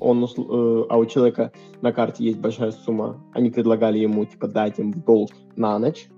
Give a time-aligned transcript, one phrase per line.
[0.00, 4.78] он, э, а у человека на карте есть большая сумма, они предлагали ему, типа, дать
[4.78, 6.08] им в долг на ночь,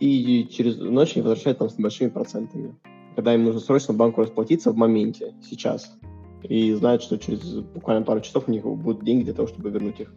[0.00, 2.74] и через ночь они возвращают там с небольшими процентами.
[3.16, 5.98] Когда им нужно срочно банку расплатиться в моменте, сейчас,
[6.42, 10.00] и знают, что через буквально пару часов у них будут деньги для того, чтобы вернуть
[10.00, 10.14] их.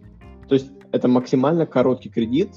[0.48, 2.50] То есть это максимально короткий кредит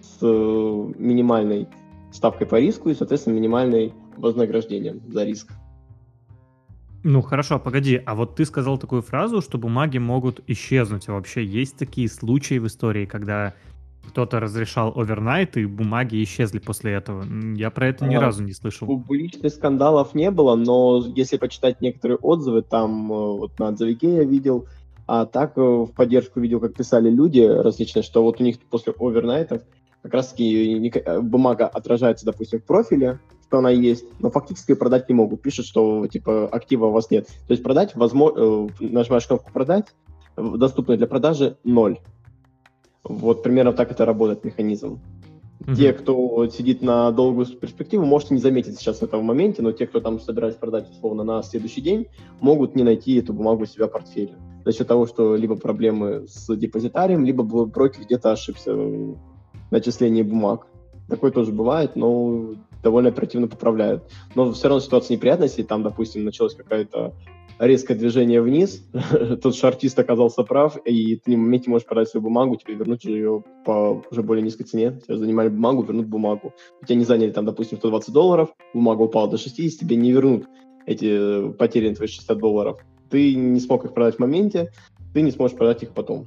[0.00, 1.68] с э, минимальной
[2.12, 5.52] ставкой по риску и, соответственно, минимальным вознаграждением за риск.
[7.04, 11.06] Ну хорошо, погоди, а вот ты сказал такую фразу, что бумаги могут исчезнуть.
[11.08, 13.52] А вообще есть такие случаи в истории, когда
[14.08, 17.24] кто-то разрешал овернайт, и бумаги исчезли после этого.
[17.56, 18.86] Я про это ни а, разу не слышал.
[18.86, 24.24] Публичных скандалов не было, но если почитать некоторые отзывы, там э, вот на отзывике я
[24.24, 24.66] видел,
[25.06, 28.94] а так э, в поддержку видел, как писали люди различные, что вот у них после
[28.98, 29.62] овернайтов
[30.02, 35.14] как раз-таки э, бумага отражается, допустим, в профиле, что она есть, но фактически продать не
[35.14, 35.42] могут.
[35.42, 37.26] Пишут, что типа актива у вас нет.
[37.46, 39.86] То есть продать, возможно, э, нажимаешь кнопку продать,
[40.36, 41.98] доступно для продажи ноль.
[43.04, 45.00] Вот примерно так это работает механизм.
[45.60, 45.76] Mm-hmm.
[45.76, 49.86] Те, кто сидит на долгую перспективу, можете не заметить сейчас в этом моменте, но те,
[49.86, 52.06] кто там собирается продать условно на следующий день,
[52.40, 54.34] могут не найти эту бумагу у себя в портфеле.
[54.64, 59.16] За счет того, что либо проблемы с депозитарием, либо брокер где-то ошибся в
[59.70, 60.66] начислении бумаг.
[61.08, 64.04] Такое тоже бывает, но довольно оперативно поправляют.
[64.36, 67.14] Но все равно ситуация неприятная, если там, допустим, началось какое-то
[67.58, 68.84] резкое движение вниз,
[69.42, 73.42] тот шартист оказался прав, и ты в моменте можешь продать свою бумагу, тебе вернуть ее
[73.64, 75.00] по уже более низкой цене.
[75.04, 76.52] Тебя занимали бумагу, вернут бумагу.
[76.84, 80.46] Тебя не заняли там, допустим, 120 долларов, бумага упала до 60, тебе не вернут
[80.86, 82.80] эти потерянные твои 60 долларов.
[83.10, 84.72] Ты не смог их продать в моменте,
[85.12, 86.26] ты не сможешь продать их потом.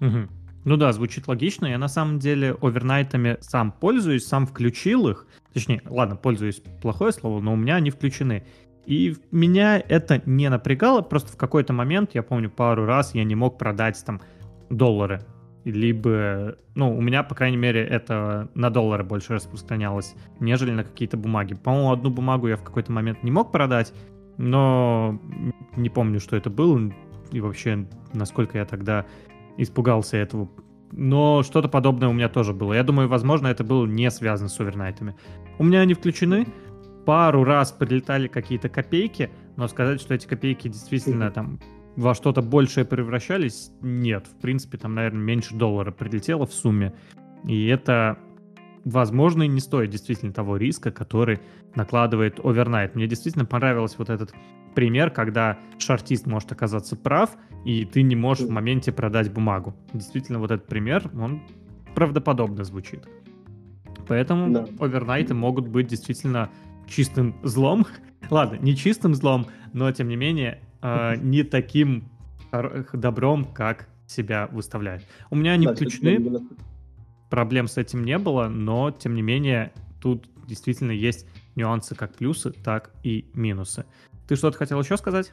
[0.00, 0.37] Угу.
[0.64, 1.66] Ну да, звучит логично.
[1.66, 5.26] Я на самом деле овернайтами сам пользуюсь, сам включил их.
[5.52, 8.44] Точнее, ладно, пользуюсь плохое слово, но у меня они включены.
[8.86, 13.34] И меня это не напрягало, просто в какой-то момент, я помню, пару раз я не
[13.34, 14.22] мог продать там
[14.70, 15.20] доллары.
[15.64, 21.18] Либо, ну, у меня, по крайней мере, это на доллары больше распространялось, нежели на какие-то
[21.18, 21.52] бумаги.
[21.52, 23.92] По-моему, одну бумагу я в какой-то момент не мог продать,
[24.38, 25.20] но
[25.76, 26.90] не помню, что это было,
[27.30, 29.04] и вообще, насколько я тогда
[29.58, 30.48] испугался этого.
[30.92, 32.72] Но что-то подобное у меня тоже было.
[32.72, 35.14] Я думаю, возможно, это было не связано с овернайтами.
[35.58, 36.46] У меня они включены.
[37.04, 41.58] Пару раз прилетали какие-то копейки, но сказать, что эти копейки действительно там
[41.96, 44.26] во что-то большее превращались, нет.
[44.28, 46.94] В принципе, там, наверное, меньше доллара прилетело в сумме.
[47.44, 48.18] И это,
[48.84, 51.40] возможно, и не стоит действительно того риска, который
[51.74, 52.94] накладывает овернайт.
[52.94, 54.34] Мне действительно понравился вот этот
[54.74, 59.74] пример, когда шартист может оказаться прав, и ты не можешь в моменте продать бумагу.
[59.92, 61.42] Действительно, вот этот пример, он
[61.94, 63.06] правдоподобно звучит.
[64.06, 64.66] Поэтому да.
[64.78, 66.50] овернайты могут быть действительно
[66.86, 67.86] чистым злом.
[68.30, 72.04] Ладно, не чистым злом, но тем не менее э, не таким
[72.92, 75.04] добром, как себя выставляют.
[75.30, 76.40] У меня они да, включены,
[77.30, 81.26] проблем с этим не было, но тем не менее тут действительно есть
[81.56, 83.84] нюансы как плюсы, так и минусы.
[84.26, 85.32] Ты что-то хотел еще сказать?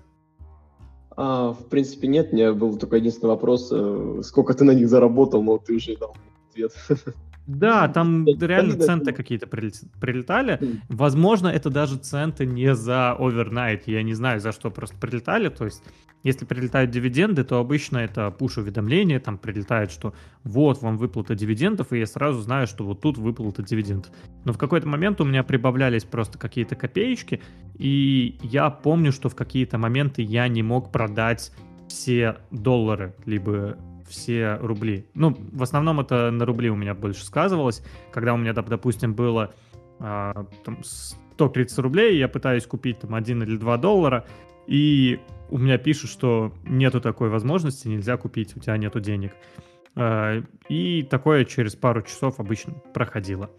[1.17, 2.29] А, в принципе, нет.
[2.31, 3.69] У меня был только единственный вопрос.
[3.71, 6.15] Э, сколько ты на них заработал, но ты уже дал
[6.49, 6.73] ответ.
[7.47, 10.59] Да, там реально центы какие-то прилетали.
[10.89, 13.87] Возможно, это даже центы не за овернайт.
[13.87, 15.49] Я не знаю, за что просто прилетали.
[15.49, 15.83] То есть,
[16.23, 21.99] если прилетают дивиденды, то обычно это пуш-уведомление, там прилетает, что вот вам выплата дивидендов, и
[21.99, 24.11] я сразу знаю, что вот тут выплата дивидендов.
[24.43, 27.43] Но в какой-то момент у меня прибавлялись просто какие-то копеечки,
[27.75, 31.51] и я помню, что в какие-то моменты я не мог продать
[31.87, 33.77] все доллары, либо
[34.07, 35.05] все рубли.
[35.13, 37.83] Ну, в основном это на рубли у меня больше сказывалось.
[38.11, 39.53] Когда у меня, допустим, было
[39.99, 44.25] а, там, 130 рублей, я пытаюсь купить там 1 или 2 доллара,
[44.67, 45.19] и
[45.49, 49.33] у меня пишут, что нету такой возможности, нельзя купить, у тебя нету денег.
[49.95, 53.49] А, и такое через пару часов обычно проходило.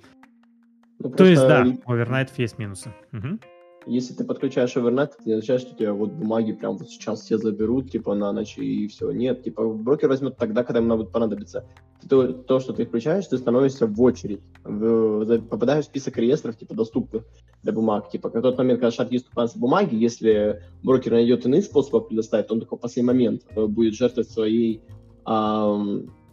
[0.98, 2.92] Ну, То есть, да, овернайт есть минусы.
[3.12, 3.38] Угу.
[3.86, 7.90] Если ты подключаешь овернет, это означает, что тебе вот бумаги прям вот сейчас все заберут,
[7.90, 9.12] типа, на ночь и все.
[9.12, 11.64] Нет, типа, брокер возьмет тогда, когда ему будет понадобиться.
[12.08, 16.74] То, то, что ты включаешь, ты становишься в очередь, в, попадаешь в список реестров, типа,
[16.74, 17.24] доступных
[17.62, 18.10] для бумаг.
[18.10, 22.60] Типа, в тот момент, когда шарки ступаются бумаги, если брокер найдет иные способы предоставить, он
[22.60, 24.82] только в последний момент э, будет жертвовать своей
[25.24, 26.25] ам, Э,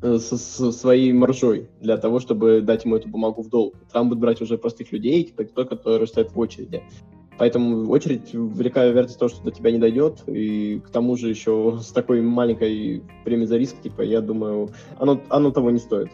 [0.00, 3.74] со, со своей маржой для того, чтобы дать ему эту бумагу в долг.
[3.92, 6.82] Там будут брать уже простых людей, типа кто, который стоит в очереди.
[7.38, 11.78] Поэтому очередь велика вероятность того, что до тебя не дойдет, и к тому же еще
[11.82, 16.08] с такой маленькой премией за риск, типа, я думаю, оно, оно того не стоит.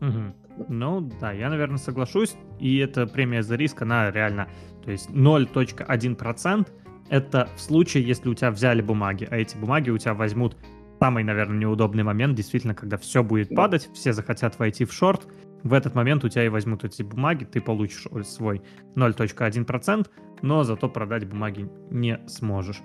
[0.00, 0.66] Угу.
[0.68, 4.48] Ну да, я, наверное, соглашусь, и эта премия за риск, она реально,
[4.84, 6.66] то есть 0.1%
[7.08, 10.56] это в случае, если у тебя взяли бумаги, а эти бумаги у тебя возьмут
[11.02, 15.26] самый, наверное, неудобный момент, действительно, когда все будет падать, все захотят войти в шорт,
[15.64, 18.62] в этот момент у тебя и возьмут эти бумаги, ты получишь свой
[18.94, 20.06] 0.1%,
[20.42, 22.82] но зато продать бумаги не сможешь.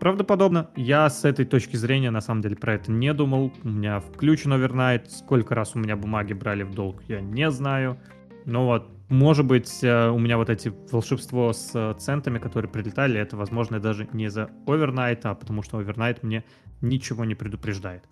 [0.00, 3.54] Правдоподобно, я с этой точки зрения на самом деле про это не думал.
[3.62, 7.98] У меня включен овернайт, сколько раз у меня бумаги брали в долг, я не знаю.
[8.44, 13.18] Но вот, может быть, э, у меня вот эти волшебство с э, центами, которые прилетали,
[13.18, 16.44] это, возможно, даже не за овернайт, а потому что овернайт мне
[16.80, 18.04] ничего не предупреждает.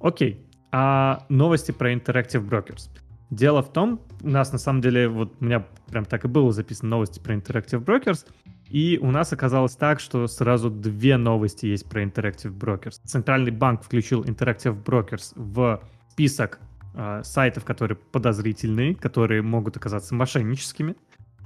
[0.00, 2.88] Окей, а новости про Interactive Brokers.
[3.30, 6.52] Дело в том, у нас на самом деле, вот у меня прям так и было
[6.52, 8.26] записано новости про Interactive Brokers,
[8.68, 13.00] и у нас оказалось так, что сразу две новости есть про Interactive Brokers.
[13.04, 16.60] Центральный банк включил Interactive Brokers в список
[16.94, 20.96] э, сайтов, которые подозрительные, которые могут оказаться мошенническими.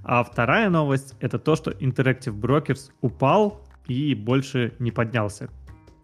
[0.04, 5.48] А вторая новость— это то, что Interactive Brokers упал и больше не поднялся.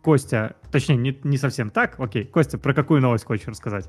[0.03, 2.25] Костя, точнее, не, не совсем так, окей.
[2.25, 3.89] Костя, про какую новость хочешь рассказать?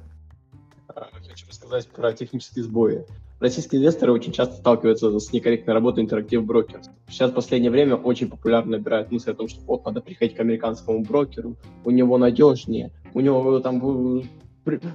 [0.88, 3.06] А, хочу рассказать про технические сбои.
[3.40, 6.86] Российские инвесторы очень часто сталкиваются с некорректной работой Interactive Brokers.
[7.10, 10.40] Сейчас в последнее время очень популярно набирают мысль о том, что вот надо приходить к
[10.40, 13.80] американскому брокеру, у него надежнее, у него там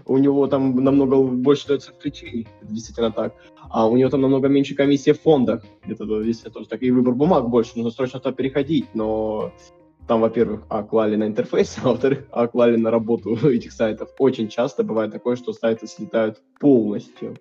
[0.07, 3.35] у него там намного больше дается включений, это действительно так,
[3.71, 7.15] а у него там намного меньше комиссии в фондах, это действительно тоже так, и выбор
[7.15, 9.53] бумаг больше, нужно срочно туда переходить, но
[10.09, 14.09] там, во-первых, а на интерфейс, а во-вторых, а на работу этих сайтов.
[14.19, 17.37] Очень часто бывает такое, что сайты слетают полностью.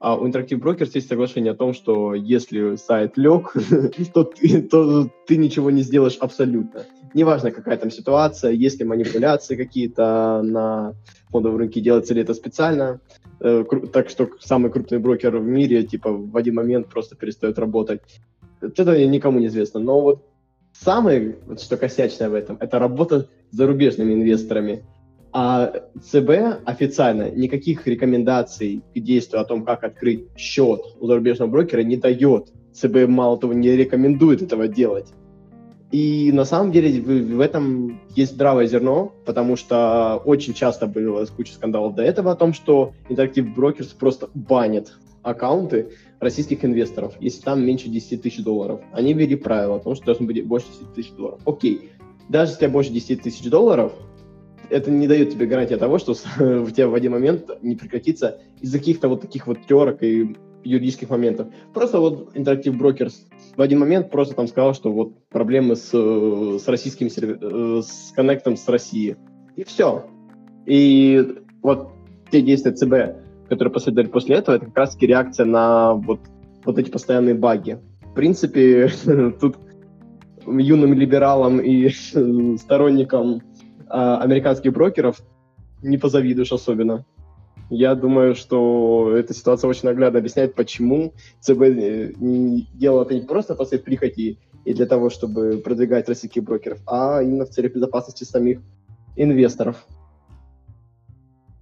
[0.00, 3.52] А у Interactive Brokers есть соглашение о том, что если сайт лег,
[4.14, 6.84] то ты, то ты ничего не сделаешь абсолютно.
[7.14, 10.94] Неважно, какая там ситуация, есть ли манипуляции какие-то на
[11.30, 13.00] фондовом рынке, делается ли это специально.
[13.40, 18.00] Э, так что самый крупный брокер в мире, типа, в один момент просто перестает работать.
[18.60, 19.80] Это никому не известно.
[19.80, 20.24] Но вот
[20.80, 24.84] Самое, вот что косячное в этом, это работа с зарубежными инвесторами.
[25.32, 31.80] А ЦБ официально никаких рекомендаций к действию о том, как открыть счет у зарубежного брокера
[31.80, 32.52] не дает.
[32.72, 35.12] ЦБ, мало того, не рекомендует этого делать.
[35.90, 41.24] И на самом деле в, в этом есть здравое зерно, потому что очень часто было
[41.26, 44.92] куча скандалов до этого о том, что Brokers просто банят
[45.22, 45.90] аккаунты
[46.20, 48.80] российских инвесторов, если там меньше 10 тысяч долларов.
[48.92, 51.40] Они ввели правило о том, что должно быть больше 10 тысяч долларов.
[51.46, 51.90] Окей,
[52.28, 53.92] даже если у тебя больше 10 тысяч долларов,
[54.70, 58.78] это не дает тебе гарантии того, что у тебя в один момент не прекратится из-за
[58.78, 60.36] каких-то вот таких вот терок и
[60.68, 61.48] юридических моментов.
[61.72, 63.14] Просто вот Interactive Brokers
[63.56, 68.56] в один момент просто там сказал, что вот проблемы с, с российским э, с коннектом
[68.56, 69.16] с Россией.
[69.56, 70.04] И все.
[70.66, 71.26] И
[71.62, 71.88] вот
[72.30, 76.20] те действия ЦБ, которые последовали после этого, это как раз-таки реакция на вот,
[76.64, 77.78] вот эти постоянные баги.
[78.02, 78.88] В принципе,
[79.40, 79.56] тут
[80.46, 83.42] юным либералам и сторонникам
[83.88, 85.20] а, американских брокеров
[85.82, 87.04] не позавидуешь особенно.
[87.70, 92.12] Я думаю, что эта ситуация очень наглядно объясняет, почему ЦБ э,
[92.74, 97.22] делал это не просто по своей прихоти и для того, чтобы продвигать российских брокеров, а
[97.22, 98.60] именно в целях безопасности самих
[99.16, 99.76] инвесторов.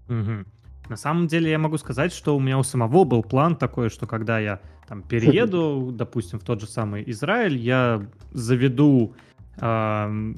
[0.08, 0.44] Угу.
[0.88, 4.06] На самом деле я могу сказать, что у меня у самого был план такой, что
[4.06, 9.14] когда я там перееду, допустим, в тот же самый Израиль, я заведу
[9.60, 10.34] э,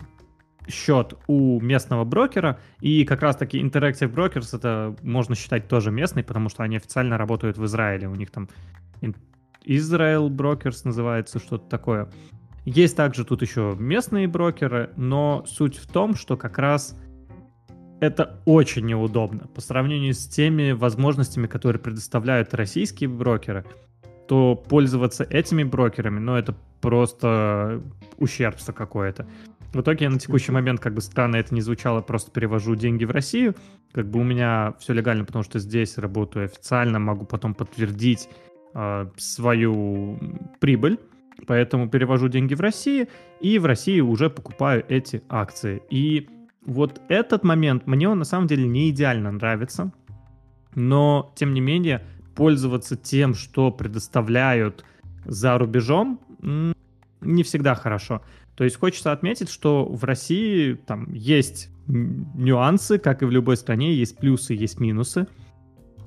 [0.68, 6.48] счет у местного брокера, и как раз-таки Interactive Brokers это можно считать тоже местный, потому
[6.48, 8.48] что они официально работают в Израиле, у них там
[9.64, 12.08] Israel Brokers называется, что-то такое.
[12.64, 16.98] Есть также тут еще местные брокеры, но суть в том, что как раз
[18.00, 23.64] это очень неудобно по сравнению с теми возможностями, которые предоставляют российские брокеры,
[24.28, 27.82] то пользоваться этими брокерами, ну, это просто
[28.18, 29.26] ущербство какое-то.
[29.72, 33.04] В итоге я на текущий момент, как бы странно это не звучало, просто перевожу деньги
[33.04, 33.54] в Россию.
[33.92, 38.28] Как бы у меня все легально, потому что здесь работаю официально, могу потом подтвердить
[38.75, 40.18] э, свою
[40.60, 40.98] прибыль.
[41.46, 43.08] Поэтому перевожу деньги в Россию,
[43.40, 45.82] и в России уже покупаю эти акции.
[45.90, 46.28] И
[46.64, 49.92] вот этот момент мне он на самом деле не идеально нравится,
[50.75, 54.84] но тем не менее пользоваться тем, что предоставляют
[55.25, 56.20] за рубежом,
[57.20, 58.22] не всегда хорошо.
[58.58, 63.94] То есть хочется отметить, что в России там есть нюансы, как и в любой стране,
[63.94, 65.28] есть плюсы, есть минусы.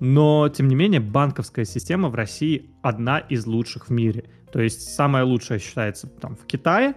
[0.01, 4.25] Но, тем не менее, банковская система в России одна из лучших в мире.
[4.51, 6.96] То есть самая лучшая считается там в Китае,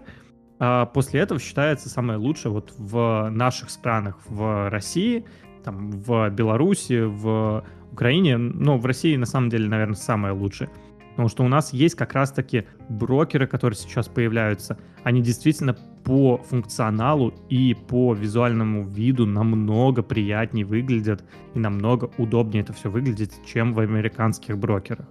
[0.59, 5.25] а после этого считается самое лучшее вот в наших странах, в России,
[5.63, 10.69] там, в Беларуси, в Украине, но в России на самом деле, наверное, самое лучшее.
[11.15, 14.77] Потому что у нас есть как раз-таки брокеры, которые сейчас появляются.
[15.05, 22.73] Они действительно по функционалу и по визуальному виду намного приятнее выглядят и намного удобнее это
[22.73, 25.07] все выглядит, чем в американских брокерах.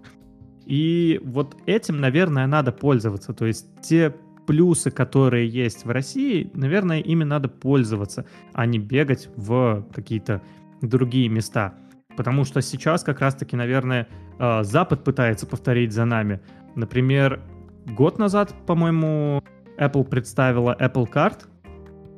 [0.65, 3.33] И вот этим, наверное, надо пользоваться.
[3.33, 4.13] То есть те
[4.45, 10.41] плюсы, которые есть в России, наверное, ими надо пользоваться, а не бегать в какие-то
[10.81, 11.75] другие места.
[12.15, 14.07] Потому что сейчас как раз-таки, наверное,
[14.39, 16.41] э, Запад пытается повторить за нами.
[16.75, 17.41] Например,
[17.85, 19.43] год назад, по-моему,
[19.77, 21.45] Apple представила Apple Card.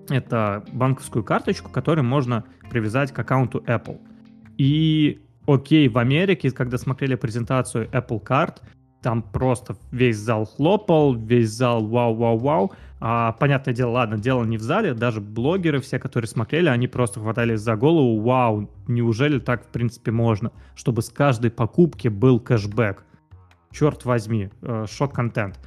[0.09, 3.99] Это банковскую карточку, которую можно привязать к аккаунту Apple.
[4.57, 8.57] И окей, в Америке, когда смотрели презентацию Apple Card,
[9.05, 12.73] там просто весь зал хлопал, весь зал вау-вау-вау.
[12.99, 17.19] А, понятное дело, ладно, дело не в зале, даже блогеры все, которые смотрели, они просто
[17.19, 23.05] хватались за голову, вау, неужели так в принципе можно, чтобы с каждой покупки был кэшбэк.
[23.71, 25.59] Черт возьми, э, шок-контент.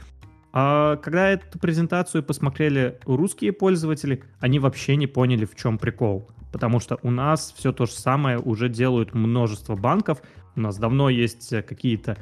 [0.52, 6.28] А когда эту презентацию посмотрели русские пользователи, они вообще не поняли, в чем прикол.
[6.50, 10.22] Потому что у нас все то же самое уже делают множество банков.
[10.56, 12.16] У нас давно есть какие-то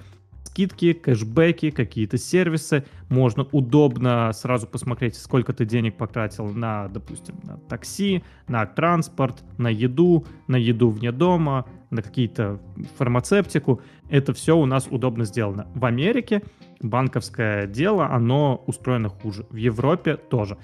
[0.57, 2.85] скидки, кэшбэки, какие-то сервисы.
[3.11, 9.69] Можно удобно сразу посмотреть, сколько ты денег потратил на, допустим, на такси, на транспорт, на
[9.69, 12.59] еду, на еду вне дома, на какие-то
[12.97, 13.83] фармацевтику.
[14.09, 15.67] Это все у нас удобно сделано.
[15.75, 16.43] В Америке
[16.81, 19.45] банковское дело, оно устроено хуже.
[19.51, 20.57] В Европе тоже.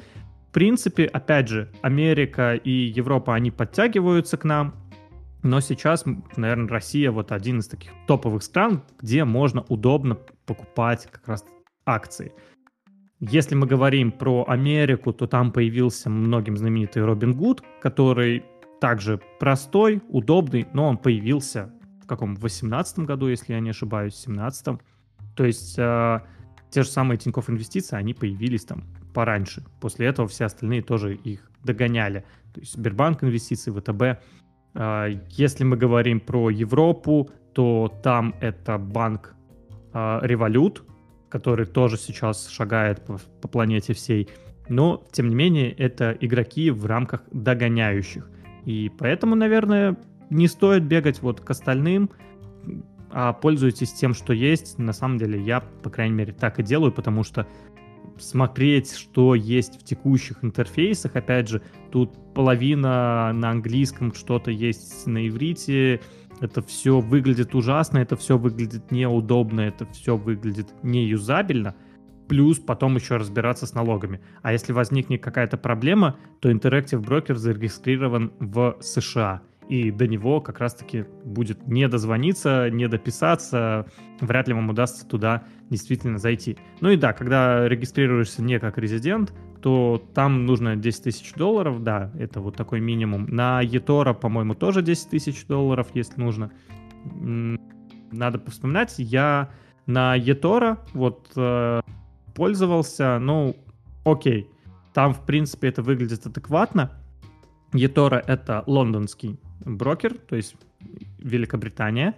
[0.49, 4.75] В принципе, опять же, Америка и Европа, они подтягиваются к нам,
[5.43, 6.05] но сейчас,
[6.37, 11.45] наверное, Россия вот один из таких топовых стран, где можно удобно покупать как раз
[11.85, 12.33] акции.
[13.21, 18.45] Если мы говорим про Америку, то там появился многим знаменитый Робин Гуд, который
[18.81, 21.73] также простой, удобный, но он появился
[22.03, 22.35] в каком?
[22.35, 24.79] В 18 году, если я не ошибаюсь, в 17
[25.37, 26.21] То есть э,
[26.71, 28.85] те же самые Тинькофф инвестиции, они появились там
[29.15, 29.65] пораньше.
[29.81, 32.25] После этого все остальные тоже их догоняли.
[32.53, 34.23] То есть Сбербанк инвестиции, ВТБ.
[34.75, 39.35] А, если мы говорим про Европу, то там это банк
[39.93, 40.81] Revolut,
[41.29, 44.29] который тоже сейчас шагает по планете всей.
[44.69, 48.31] Но, тем не менее, это игроки в рамках догоняющих.
[48.65, 49.97] И поэтому, наверное,
[50.31, 52.11] не стоит бегать вот к остальным,
[53.11, 54.79] а пользуйтесь тем, что есть.
[54.79, 57.47] На самом деле, я, по крайней мере, так и делаю, потому что
[58.19, 61.17] смотреть, что есть в текущих интерфейсах.
[61.17, 66.01] Опять же, тут половина на английском, что-то есть на иврите.
[66.41, 71.75] Это все выглядит ужасно, это все выглядит неудобно, это все выглядит неюзабельно.
[72.29, 74.21] Плюс потом еще разбираться с налогами.
[74.43, 80.59] А если возникнет какая-то проблема, то Interactive Broker зарегистрирован в США– и до него как
[80.59, 83.87] раз-таки будет не дозвониться, не дописаться,
[84.21, 86.59] вряд ли вам удастся туда действительно зайти.
[86.81, 92.11] Ну и да, когда регистрируешься не как резидент, то там нужно 10 тысяч долларов, да,
[92.19, 93.27] это вот такой минимум.
[93.27, 96.51] На eToro, по-моему, тоже 10 тысяч долларов, если нужно.
[98.11, 99.51] Надо вспоминать, я
[99.87, 101.81] на eToro вот э,
[102.35, 103.57] пользовался, ну,
[104.05, 104.51] окей,
[104.93, 106.91] там, в принципе, это выглядит адекватно.
[107.73, 110.57] eToro— это лондонский брокер, то есть
[111.19, 112.15] Великобритания.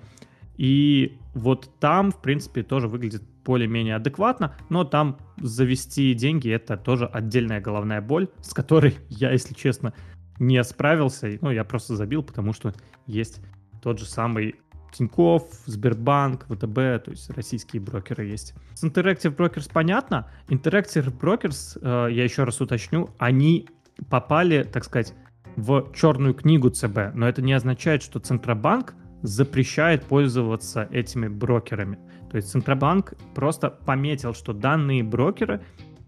[0.57, 7.07] И вот там, в принципе, тоже выглядит более-менее адекватно, но там завести деньги— это тоже
[7.07, 9.93] отдельная головная боль, с которой я, если честно,
[10.39, 11.39] не справился.
[11.41, 12.75] Ну, я просто забил, потому что
[13.07, 13.41] есть
[13.83, 14.57] тот же самый
[14.93, 18.55] Тинькофф, Сбербанк, ВТБ, то есть российские брокеры есть.
[18.75, 20.31] С Interactive Brokers понятно.
[20.49, 23.69] Interactive Brokers, э, я еще раз уточню, они
[24.09, 25.15] попали, так сказать,
[25.57, 31.99] в черную книгу ЦБ, но это не означает, что Центробанк запрещает пользоваться этими брокерами.
[32.31, 35.63] То есть Центробанк просто пометил, что данные брокеры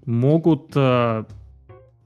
[0.04, 1.24] могут, э,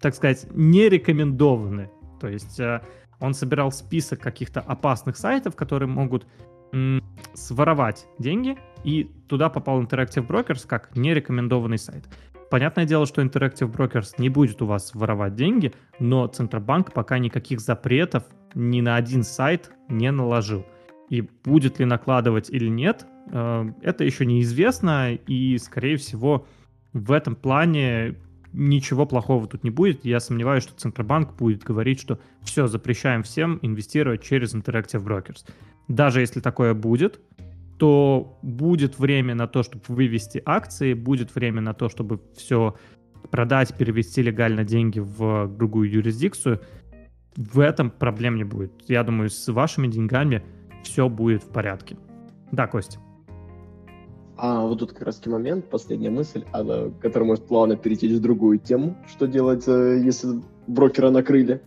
[0.01, 1.91] так сказать, не рекомендованы.
[2.21, 2.81] То есть э,
[3.19, 6.27] он собирал список каких-то опасных сайтов, которые могут
[6.73, 7.03] м,
[7.35, 12.05] своровать деньги, и туда попал Interactive Brokers как нерекомендованный сайт.
[12.51, 17.61] Понятное дело, что Interactive Brokers не будет у вас воровать деньги, но Центробанк пока никаких
[17.61, 20.67] запретов ни на один сайт не наложил.
[21.09, 26.47] И будет ли накладывать или нет, э, это еще неизвестно, и, скорее всего,
[26.93, 28.17] в этом плане
[28.53, 30.05] ничего плохого тут не будет.
[30.05, 35.49] Я сомневаюсь, что Центробанк будет говорить, что все, запрещаем всем инвестировать через Interactive Brokers.
[35.87, 37.21] Даже если такое будет,
[37.81, 42.77] то будет время на то, чтобы вывести акции, будет время на то, чтобы все
[43.31, 46.61] продать, перевести легально деньги в другую юрисдикцию.
[47.37, 48.73] В этом проблем не будет.
[48.87, 50.43] Я думаю, с вашими деньгами
[50.83, 51.97] все будет в порядке.
[52.53, 52.99] Да, Костя.
[54.37, 58.59] А вот тут как раз момент, последняя мысль, она, которая может плавно перейти в другую
[58.59, 61.63] тему, что делать, э, если брокера накрыли.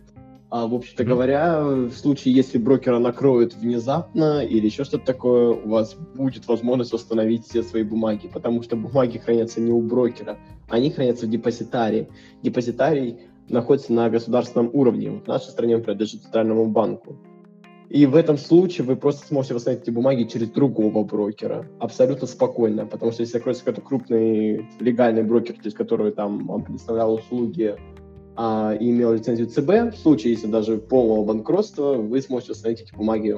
[0.56, 1.06] А, в общем-то mm-hmm.
[1.06, 6.92] говоря, в случае, если брокера накроют внезапно или еще что-то такое, у вас будет возможность
[6.92, 12.06] восстановить все свои бумаги, потому что бумаги хранятся не у брокера, они хранятся в депозитарии.
[12.44, 13.16] Депозитарий
[13.48, 15.20] находится на государственном уровне.
[15.24, 17.16] В нашей стране он принадлежит Центральному банку.
[17.90, 21.66] И в этом случае вы просто сможете восстановить эти бумаги через другого брокера.
[21.80, 22.86] Абсолютно спокойно.
[22.86, 27.74] Потому что если откроется какой-то крупный легальный брокер, через который там вам предоставлял услуги
[28.36, 32.94] а, и имел лицензию ЦБ, в случае, если даже полного банкротства, вы сможете установить эти
[32.94, 33.36] бумаги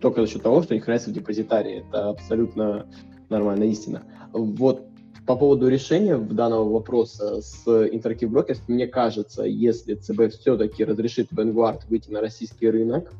[0.00, 1.84] только за счет того, что они хранятся в депозитарии.
[1.86, 2.86] Это абсолютно
[3.28, 4.02] нормальная истина.
[4.32, 4.86] Вот
[5.26, 11.82] по поводу решения данного вопроса с Interactive Brokers, мне кажется, если ЦБ все-таки разрешит Vanguard
[11.88, 13.12] выйти на российский рынок,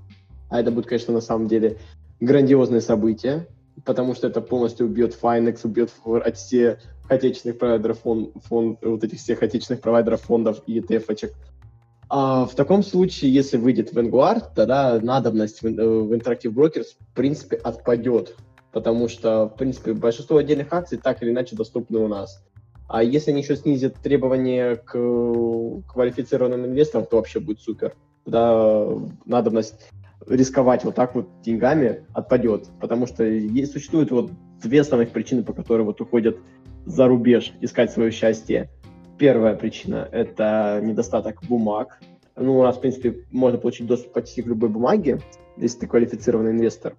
[0.48, 1.78] а это будет, конечно, на самом деле
[2.18, 3.46] грандиозное событие,
[3.84, 6.78] потому что это полностью убьет Finex, убьет от всех
[7.10, 11.32] отечественных провайдеров, фонд, фонд, вот этих всех отечественных провайдеров фондов и ETF-очек.
[12.08, 17.14] А в таком случае, если выйдет Vanguard, тогда надобность в, э, в Interactive Brokers в
[17.14, 18.34] принципе отпадет,
[18.72, 22.44] потому что, в принципе, большинство отдельных акций так или иначе доступны у нас.
[22.88, 24.92] А если они еще снизят требования к
[25.92, 27.94] квалифицированным инвесторам, то вообще будет супер.
[28.24, 28.88] Тогда
[29.24, 29.90] надобность
[30.26, 35.52] рисковать вот так вот деньгами отпадет, потому что есть, существуют вот две основных причины, по
[35.52, 36.38] которым вот уходят
[36.86, 38.70] за рубеж искать свое счастье.
[39.18, 42.00] Первая причина– это недостаток бумаг.
[42.36, 45.20] Ну, у нас, в принципе, можно получить доступ почти к любой бумаге,
[45.56, 46.94] если ты квалифицированный инвестор.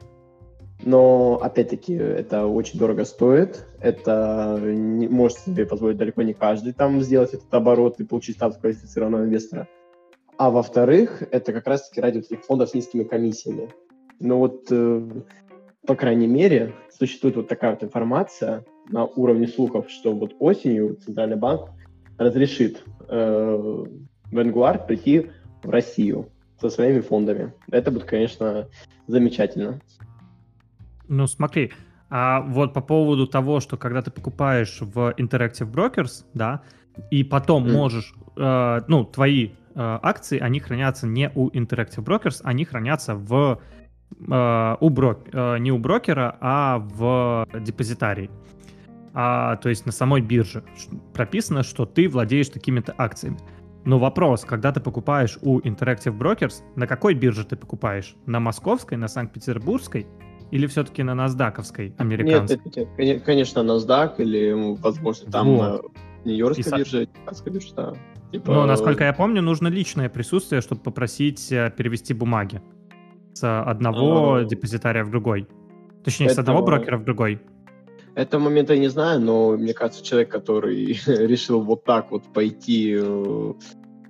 [0.83, 3.67] Но, опять-таки, это очень дорого стоит.
[3.79, 8.57] Это не, может себе позволить далеко не каждый там сделать этот оборот и получить статус
[8.57, 9.67] квалифицированного инвестора.
[10.37, 13.69] А во-вторых, это как раз-таки ради этих фондов с низкими комиссиями.
[14.19, 15.07] Но вот, э,
[15.85, 21.37] по крайней мере, существует вот такая вот информация на уровне слухов, что вот осенью Центральный
[21.37, 21.69] банк
[22.17, 23.85] разрешит э,
[24.31, 25.31] Vanguard прийти
[25.63, 27.53] в Россию со своими фондами.
[27.71, 28.67] Это будет, конечно,
[29.07, 29.81] замечательно.
[31.07, 31.71] Ну, смотри,
[32.09, 36.61] а вот по поводу того, что когда ты покупаешь в Interactive Brokers, да,
[37.09, 37.71] и потом mm.
[37.71, 43.61] можешь, э, ну, твои э, акции, они хранятся не у Interactive Brokers, они хранятся в
[44.11, 48.29] э, у брок, э, не у брокера, а в депозитарии.
[49.13, 50.63] А, то есть на самой бирже
[51.13, 53.37] прописано, что ты владеешь такими-то акциями.
[53.83, 58.15] Но вопрос, когда ты покупаешь у Interactive Brokers, на какой бирже ты покупаешь?
[58.25, 60.07] На московской, на Санкт-Петербургской
[60.51, 62.59] или все-таки на NASDAQ американской?
[62.75, 65.91] Нет, нет, конечно, NASDAQ или, возможно, там вот.
[66.25, 67.93] Нью-Йоркская биржа, американская биржа, да.
[68.31, 68.53] Типа...
[68.53, 72.61] Но, насколько я помню, нужно личное присутствие, чтобы попросить э, перевести бумаги
[73.33, 74.43] с одного а...
[74.45, 75.47] депозитария в другой.
[76.03, 76.35] Точнее, Это...
[76.35, 77.41] с одного брокера в другой.
[78.15, 82.97] Этого момента я не знаю, но мне кажется, человек, который решил вот так вот пойти
[82.99, 83.53] э,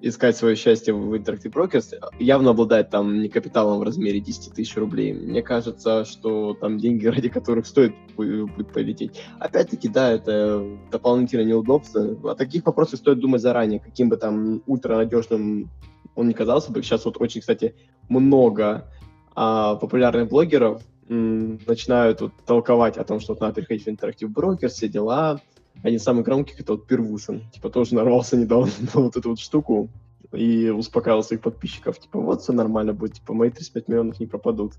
[0.02, 4.76] искать свое счастье в Interactive Brokers, явно обладает там не капиталом в размере 10 тысяч
[4.76, 5.14] рублей.
[5.14, 9.22] Мне кажется, что там деньги, ради которых стоит будет полететь.
[9.40, 12.32] Опять-таки, да, это дополнительное неудобство.
[12.32, 15.70] О таких вопросах стоит думать заранее, каким бы там ультранадежным
[16.16, 16.82] он не казался бы.
[16.82, 17.76] Сейчас вот очень, кстати,
[18.10, 18.90] много
[19.36, 20.82] а, популярных блогеров
[21.12, 25.42] начинают вот, толковать о том, что вот надо переходить в Interactive Brokers, все дела,
[25.84, 27.50] один из самых громких это вот Первушин.
[27.52, 29.90] Типа тоже нарвался недавно на вот эту вот штуку
[30.34, 32.00] и успокаивал своих подписчиков.
[32.00, 34.74] Типа, вот все нормально будет, типа, мои 35 миллионов не пропадут.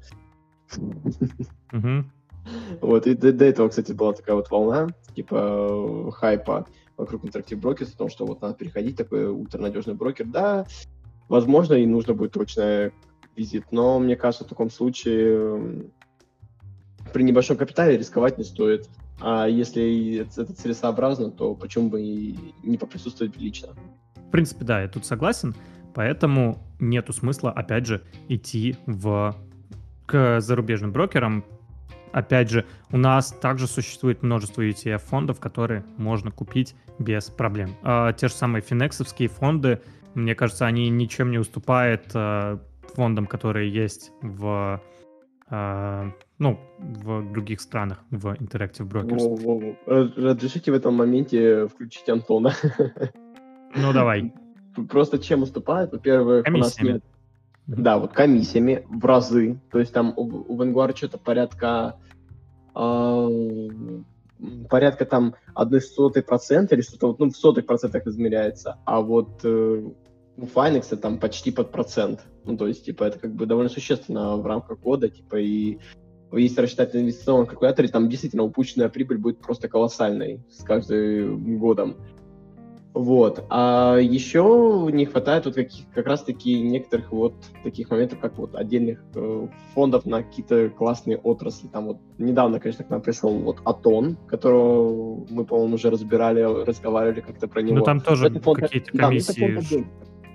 [2.81, 6.67] Вот, и до, до этого, кстати, была такая вот волна, типа, хайпа
[6.97, 10.27] вокруг Interactive Brokers, о том, что вот надо переходить, такой ультранадежный брокер.
[10.27, 10.67] Да,
[11.29, 12.91] возможно, и нужно будет точно
[13.37, 15.85] визит, но мне кажется, в таком случае
[17.13, 18.89] при небольшом капитале рисковать не стоит.
[19.21, 23.69] А если это целесообразно, то почему бы и не поприсутствовать лично?
[24.17, 25.55] В принципе, да, я тут согласен.
[25.95, 29.37] Поэтому нету смысла, опять же, идти в
[30.07, 31.45] к зарубежным брокерам.
[32.13, 37.71] Опять же, у нас также существует множество ETF-фондов, которые можно купить без проблем.
[37.83, 39.81] А, те же самые финексовские фонды,
[40.15, 42.61] мне кажется, они ничем не уступают а,
[42.95, 44.83] фондам, которые есть в
[45.53, 49.77] ну, в других странах, в Interactive Brokers.
[50.17, 52.55] Разрешите в этом моменте включить Антона.
[53.75, 54.35] Ну, давай.
[54.91, 55.93] Просто чем уступает?
[55.93, 57.03] Во-первых, у нас нет...
[57.67, 59.59] Да, вот комиссиями в разы.
[59.71, 61.97] То есть там у, у Vanguard что-то порядка...
[62.75, 63.29] Э,
[64.69, 68.79] порядка там одной сотой процента или что-то вот, ну, в сотых процентах измеряется.
[68.85, 69.91] А вот э,
[70.37, 72.25] у Finex там почти под процент.
[72.45, 75.79] Ну, то есть, типа, это как бы довольно существенно в рамках года, типа, и
[76.33, 81.97] если рассчитать на инвестиционном калькуляторе, там действительно упущенная прибыль будет просто колоссальной с каждым годом.
[82.95, 83.45] Вот.
[83.49, 89.03] А еще не хватает вот каких, как раз-таки некоторых вот таких моментов, как вот отдельных
[89.15, 91.69] э, фондов на какие-то классные отрасли.
[91.69, 97.21] Там вот недавно, конечно, к нам пришел вот Атон, которого мы, по-моему, уже разбирали, разговаривали
[97.21, 97.79] как-то про него.
[97.79, 99.79] Ну там тоже какие-то комиссии.
[99.79, 99.85] Да,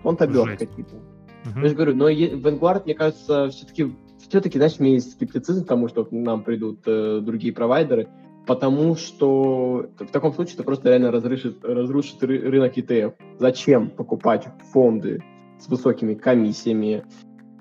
[0.04, 0.96] фонд обер какие-то.
[0.96, 1.60] Угу.
[1.62, 5.68] Я же говорю, но Vanguard, мне кажется, все-таки, все-таки, знаешь, у меня есть скептицизм к
[5.68, 8.10] тому, что к нам придут э, другие провайдеры,
[8.46, 13.14] потому что в таком случае это просто реально разрушит, разрушит ры- рынок ETF.
[13.38, 15.24] Зачем покупать фонды
[15.60, 17.06] с высокими комиссиями,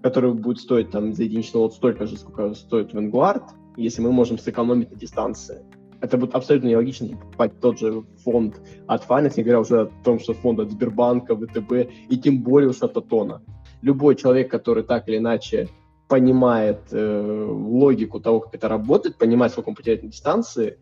[0.02, 3.44] которые будут стоить там за единичный лот столько же, сколько стоит Vanguard,
[3.76, 5.64] если мы можем сэкономить на дистанции?
[6.00, 10.18] Это будет абсолютно нелогично покупать тот же фонд от Finance, не говоря уже о том,
[10.18, 13.42] что фонд от Сбербанка, ВТБ и тем более уж от Атона.
[13.82, 15.68] Любой человек, который так или иначе
[16.08, 20.78] понимает э, логику того, как это работает, понимает, сколько он потеряет на дистанции,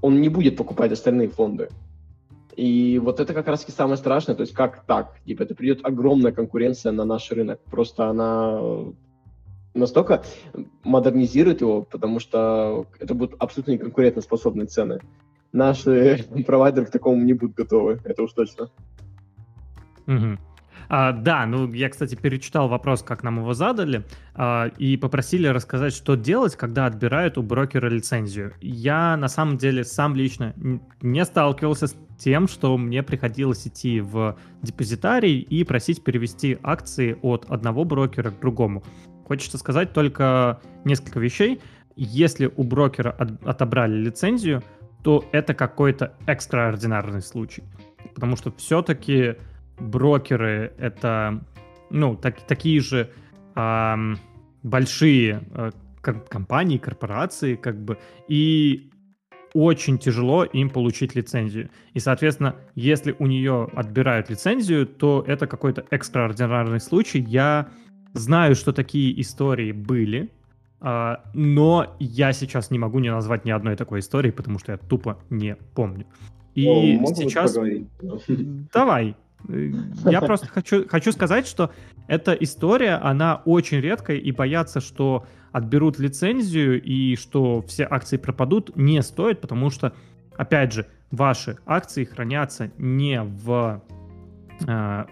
[0.00, 1.68] он не будет покупать остальные фонды.
[2.56, 5.16] И вот это как раз-таки самое страшное, то есть как так?
[5.24, 8.60] Типа это придет огромная конкуренция на наш рынок, просто она
[9.74, 10.22] настолько
[10.82, 15.00] модернизирует его, потому что это будут абсолютно неконкурентоспособные цены.
[15.52, 18.70] Наши провайдеры к такому не будут готовы, это уж точно.
[20.06, 20.38] Угу.
[20.88, 25.94] А, да, ну я, кстати, перечитал вопрос, как нам его задали, а, и попросили рассказать,
[25.94, 28.52] что делать, когда отбирают у брокера лицензию.
[28.60, 30.54] Я на самом деле сам лично
[31.00, 37.46] не сталкивался с тем, что мне приходилось идти в депозитарий и просить перевести акции от
[37.48, 38.82] одного брокера к другому.
[39.24, 41.60] Хочется сказать только несколько вещей.
[41.96, 44.62] Если у брокера от, отобрали лицензию,
[45.02, 47.62] то это какой-то экстраординарный случай.
[48.14, 49.36] Потому что все-таки
[49.78, 51.44] брокеры это,
[51.90, 53.10] ну, так, такие же
[53.54, 54.14] э,
[54.62, 55.70] большие э,
[56.02, 58.90] компании, корпорации, как бы, и
[59.54, 61.70] очень тяжело им получить лицензию.
[61.92, 67.20] И, соответственно, если у нее отбирают лицензию, то это какой-то экстраординарный случай.
[67.20, 67.68] Я
[68.14, 70.30] Знаю, что такие истории были,
[70.80, 74.78] а, но я сейчас не могу не назвать ни одной такой истории, потому что я
[74.78, 76.06] тупо не помню.
[76.54, 77.56] И О, сейчас...
[78.72, 79.16] Давай.
[80.04, 81.70] Я просто хочу, хочу сказать, что
[82.06, 88.74] эта история, она очень редкая, и бояться, что отберут лицензию и что все акции пропадут,
[88.76, 89.92] не стоит, потому что,
[90.36, 93.93] опять же, ваши акции хранятся не в Э,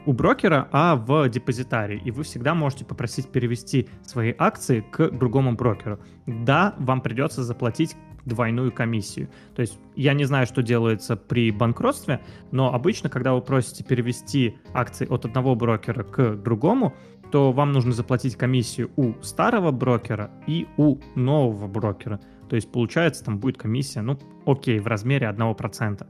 [0.06, 2.00] у брокера, а в депозитарии.
[2.04, 5.98] И вы всегда можете попросить перевести свои акции к другому брокеру.
[6.26, 9.28] Да, вам придется заплатить двойную комиссию.
[9.54, 14.58] То есть я не знаю, что делается при банкротстве, но обычно, когда вы просите перевести
[14.72, 16.94] акции от одного брокера к другому,
[17.32, 22.20] то вам нужно заплатить комиссию у старого брокера и у нового брокера.
[22.48, 26.06] То есть, получается, там будет комиссия, ну, окей, в размере 1%.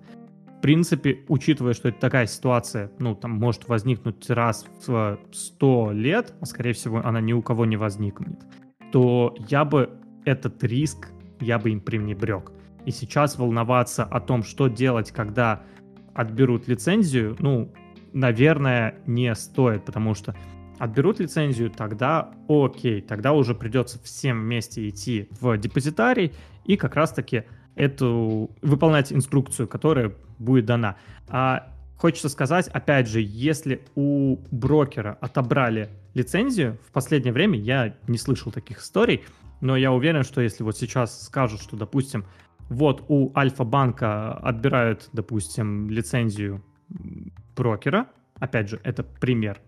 [0.62, 6.46] Принципе, учитывая, что это такая ситуация, ну, там может возникнуть раз в 100 лет, а
[6.46, 8.40] скорее всего она ни у кого не возникнет,
[8.92, 9.90] то я бы
[10.25, 11.09] этот риск,
[11.40, 12.53] я бы им пренебрег.
[12.87, 15.62] И сейчас волноваться о том, что делать, когда
[16.14, 17.72] отберут лицензию, ну,
[18.12, 20.37] наверное, не стоит, потому что
[20.79, 26.33] отберут лицензию, тогда окей, тогда уже придется всем вместе идти в депозитарий
[26.64, 27.44] и как раз-таки
[27.75, 30.96] эту выполнять инструкцию, которая будет дана.
[31.28, 38.18] А хочется сказать, опять же, если у брокера отобрали лицензию, в последнее время я не
[38.18, 39.24] слышал таких историй,
[39.61, 42.24] но я уверен, что если вот сейчас скажут, что, допустим,
[42.68, 46.64] вот у Альфа-банка отбирают, допустим, лицензию
[47.57, 48.07] брокера,
[48.38, 49.61] опять же, это пример,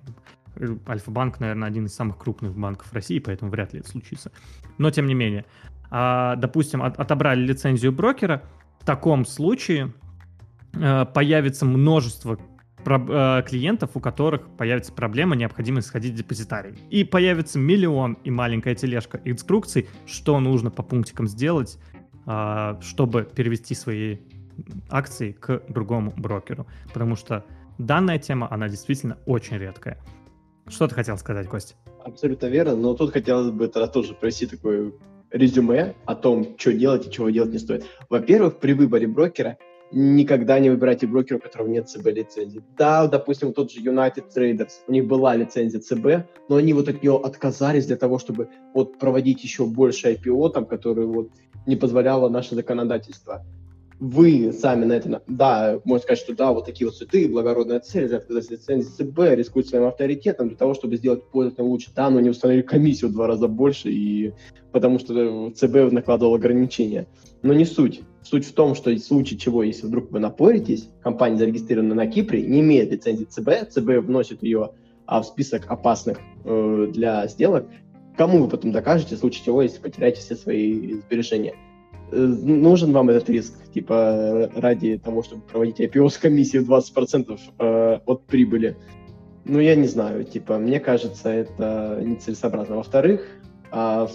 [0.88, 4.32] Альфа-банк, наверное, один из самых крупных банков России, поэтому вряд ли это случится.
[4.78, 5.44] Но тем не менее,
[5.90, 8.42] а, допустим, от, отобрали лицензию брокера,
[8.80, 9.92] в таком случае
[10.74, 12.38] появится множество
[12.86, 16.78] а, клиентов, у которых появится проблема, необходимость сходить в депозитарий.
[16.90, 21.78] И появится миллион и маленькая тележка инструкций, что нужно по пунктикам сделать,
[22.26, 24.18] а, чтобы перевести свои
[24.88, 26.66] акции к другому брокеру.
[26.92, 27.44] Потому что
[27.78, 29.98] данная тема, она действительно очень редкая.
[30.68, 31.74] Что ты хотел сказать, Костя?
[32.04, 34.92] Абсолютно верно, но тут хотелось бы тогда тоже провести такое
[35.30, 37.84] резюме о том, что делать и чего делать не стоит.
[38.08, 39.58] Во-первых, при выборе брокера
[39.92, 42.62] никогда не выбирайте брокера, у которого нет ЦБ лицензии.
[42.76, 47.02] Да, допустим, тот же United Traders, у них была лицензия ЦБ, но они вот от
[47.02, 51.30] нее отказались для того, чтобы вот проводить еще больше IPO, там, которые вот
[51.66, 53.44] не позволяло наше законодательство
[54.00, 58.14] вы сами на это, да, можно сказать, что да, вот такие вот цветы, благородная цель,
[58.14, 61.90] отказать лицензии ЦБ, рискуют своим авторитетом для того, чтобы сделать пользователям лучше.
[61.94, 64.32] Да, но не установили комиссию в два раза больше, и
[64.72, 67.06] потому что ЦБ накладывал ограничения.
[67.42, 68.02] Но не суть.
[68.24, 72.42] Суть в том, что в случае чего, если вдруг вы напоритесь, компания, зарегистрированная на Кипре,
[72.42, 74.70] не имеет лицензии ЦБ, ЦБ вносит ее
[75.04, 77.66] а, в список опасных э, для сделок,
[78.16, 81.54] кому вы потом докажете, в случае чего, если потеряете все свои сбережения?
[82.12, 87.38] Э, нужен вам этот риск, типа, ради того, чтобы проводить IPO с комиссией в 20%
[87.58, 88.74] э, от прибыли?
[89.44, 92.76] Ну, я не знаю, типа, мне кажется, это нецелесообразно.
[92.76, 93.26] Во-вторых,
[93.70, 94.06] э,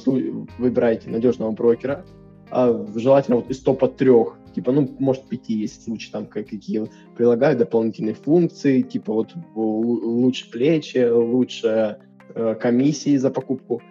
[0.57, 2.05] выбирайте надежного брокера,
[2.51, 7.59] э, желательно вот из топа трех, типа, ну, может, пяти есть случаи, там, какие прилагают
[7.59, 11.99] дополнительные функции, типа, вот лучше плечи, лучше
[12.35, 13.81] э, комиссии за покупку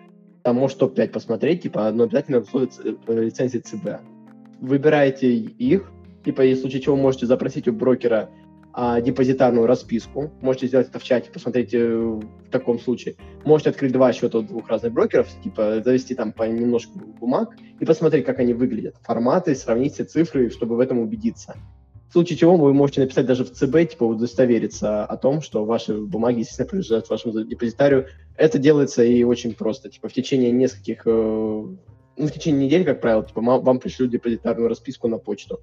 [0.42, 4.00] там может топ-5 посмотреть, типа, но обязательно условия э, лицензии ЦБ.
[4.60, 5.92] Выбираете их,
[6.24, 8.30] типа, если случае чего можете запросить у брокера
[8.80, 13.16] а, депозитарную расписку, можете сделать это в чате, посмотрите в таком случае.
[13.44, 17.84] Можете открыть два счета у двух разных брокеров, типа, завести там по немножку бумаг и
[17.84, 21.56] посмотреть, как они выглядят, форматы, сравнить все цифры, чтобы в этом убедиться.
[22.08, 25.94] В случае чего вы можете написать даже в ЦБ, типа удостовериться о том, что ваши
[25.94, 28.06] бумаги, естественно, принадлежат вашему депозитарию.
[28.36, 29.90] Это делается и очень просто.
[29.90, 31.76] Типа в течение нескольких, э, ну,
[32.16, 35.58] в течение недели, как правило, типа вам пришлют депозитарную расписку на почту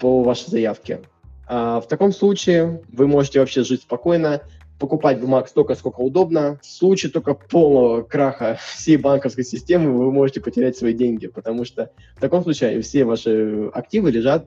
[0.00, 1.02] по вашей заявке.
[1.48, 4.42] А в таком случае вы можете вообще жить спокойно,
[4.78, 6.60] покупать бумаг столько, сколько удобно.
[6.62, 11.90] В случае только полного краха всей банковской системы вы можете потерять свои деньги, потому что
[12.16, 14.46] в таком случае все ваши активы лежат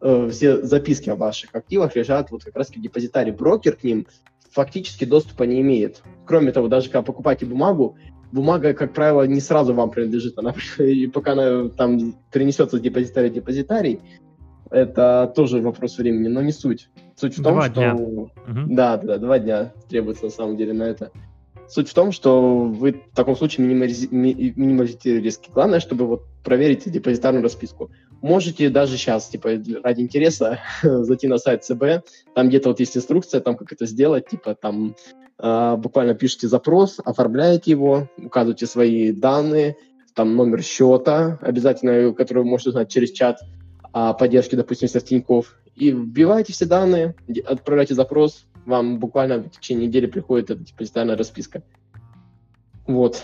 [0.00, 3.30] э, все записки о ваших активах лежат вот как раз в депозитарии.
[3.30, 4.08] Брокер к ним
[4.50, 6.02] фактически доступа не имеет.
[6.26, 7.96] Кроме того, даже когда покупаете бумагу,
[8.32, 10.38] бумага, как правило, не сразу вам принадлежит.
[10.38, 10.54] Она,
[11.12, 14.00] пока она там перенесется с депозитария в депозитарий,
[14.72, 16.88] это тоже вопрос времени, но не суть.
[17.16, 17.74] Суть в том, два что...
[17.74, 17.94] Дня.
[17.94, 18.30] Угу.
[18.68, 21.10] Да, да, два дня требуется на самом деле на это.
[21.68, 25.50] Суть в том, что вы в таком случае минимализируете риски.
[25.52, 27.90] Главное, чтобы вот проверить депозитарную расписку.
[28.20, 29.50] Можете даже сейчас, типа,
[29.82, 32.04] ради интереса, зайти на сайт ЦБ,
[32.34, 34.96] там где-то вот есть инструкция, там как это сделать, типа, там
[35.38, 39.76] э, буквально пишите запрос, оформляете его, указываете свои данные,
[40.14, 43.40] там номер счета, обязательно, который вы можете узнать через чат
[43.92, 49.86] о поддержке, допустим, со Тинькофф, и вбиваете все данные, отправляете запрос, вам буквально в течение
[49.86, 51.62] недели приходит эта депозитарная расписка.
[52.86, 53.22] Вот.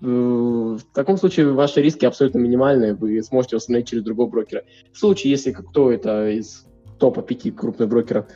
[0.00, 4.64] Э, в таком случае ваши риски абсолютно минимальные, вы сможете восстановить через другого брокера.
[4.92, 6.66] В случае, если кто-то из
[6.98, 8.26] топа пяти крупных брокеров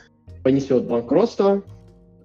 [0.42, 1.62] понесет банкротство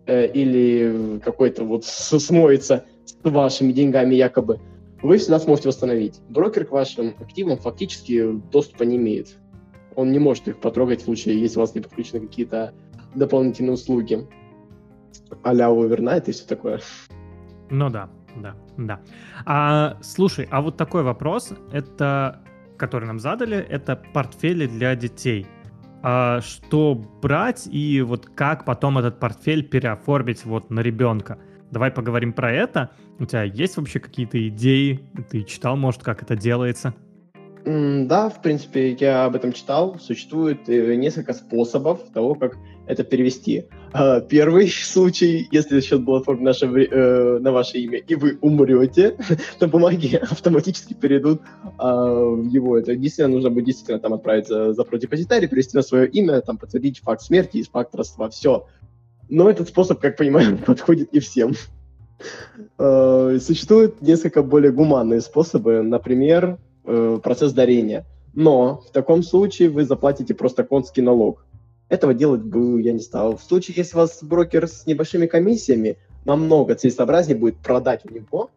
[0.05, 4.59] э, или какой-то вот смоется с вашими деньгами якобы,
[5.01, 6.19] вы всегда сможете восстановить.
[6.29, 9.37] Брокер к вашим активам фактически доступа не имеет.
[9.95, 12.73] Он не может их потрогать в случае, если у вас не подключены какие-то
[13.15, 14.27] дополнительные услуги
[15.43, 16.81] а-ля овернайт и все такое.
[17.69, 19.01] Ну да, да, да.
[19.45, 22.41] А, слушай, а вот такой вопрос, это,
[22.77, 25.45] который нам задали, это портфели для детей.
[26.03, 31.39] А, что брать и вот как потом этот портфель переоформить вот на ребенка?
[31.71, 32.91] Давай поговорим про это.
[33.19, 34.99] У тебя есть вообще какие-то идеи?
[35.29, 36.93] Ты читал, может, как это делается?
[37.67, 39.97] Да, в принципе, я об этом читал.
[39.99, 43.65] Существует э, несколько способов того, как это перевести.
[43.91, 49.17] А, первый случай, если счет был оформлен наше, э, на ваше имя, и вы умрете,
[49.59, 51.41] то бумаги автоматически перейдут
[51.77, 52.77] в его.
[52.77, 56.57] Это действительно нужно будет действительно там отправить за, запрос депозитарий, перевести на свое имя, там
[56.57, 58.29] подтвердить факт смерти и факт родства.
[58.29, 58.65] Все.
[59.29, 61.53] Но этот способ, как понимаю, подходит не всем.
[62.77, 65.81] А, существует несколько более гуманные способы.
[65.81, 68.05] Например, э, процесс дарения.
[68.33, 71.45] Но в таком случае вы заплатите просто конский налог.
[71.89, 73.37] Этого делать бы я не стал.
[73.37, 78.51] В случае, если у вас брокер с небольшими комиссиями, намного целесообразнее будет продать у него,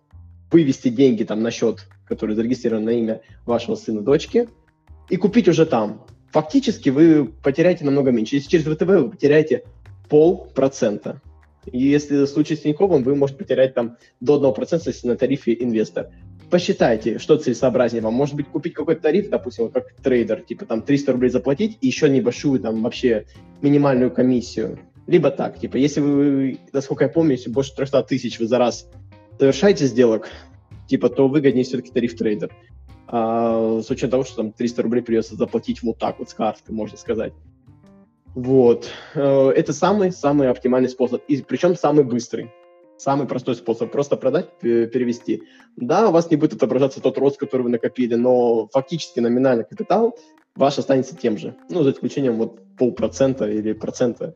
[0.50, 4.48] вывести деньги там на счет, который зарегистрирован на имя вашего сына, дочки,
[5.08, 6.04] и купить уже там.
[6.32, 8.36] Фактически вы потеряете намного меньше.
[8.36, 9.64] Если через ВТБ вы потеряете
[10.10, 11.22] полпроцента.
[11.64, 15.56] И если в случае с Тиньковым, вы можете потерять там до 1%, если на тарифе
[15.58, 16.10] инвестор
[16.50, 18.14] посчитайте, что целесообразнее вам.
[18.14, 22.08] Может быть, купить какой-то тариф, допустим, как трейдер, типа там 300 рублей заплатить и еще
[22.10, 23.26] небольшую там вообще
[23.62, 24.78] минимальную комиссию.
[25.06, 28.88] Либо так, типа, если вы, насколько я помню, если больше 300 тысяч вы за раз
[29.38, 30.28] совершаете сделок,
[30.86, 32.52] типа, то выгоднее все-таки тариф трейдер.
[33.06, 36.72] А, с учетом того, что там 300 рублей придется заплатить вот так вот с карты,
[36.72, 37.32] можно сказать.
[38.34, 38.90] Вот.
[39.14, 41.22] Э, это самый-самый оптимальный способ.
[41.28, 42.50] И причем самый быстрый
[43.00, 45.42] самый простой способ просто продать, перевести.
[45.76, 50.16] Да, у вас не будет отображаться тот рост, который вы накопили, но фактически номинальный капитал
[50.54, 51.56] ваш останется тем же.
[51.70, 54.34] Ну, за исключением вот полпроцента или процента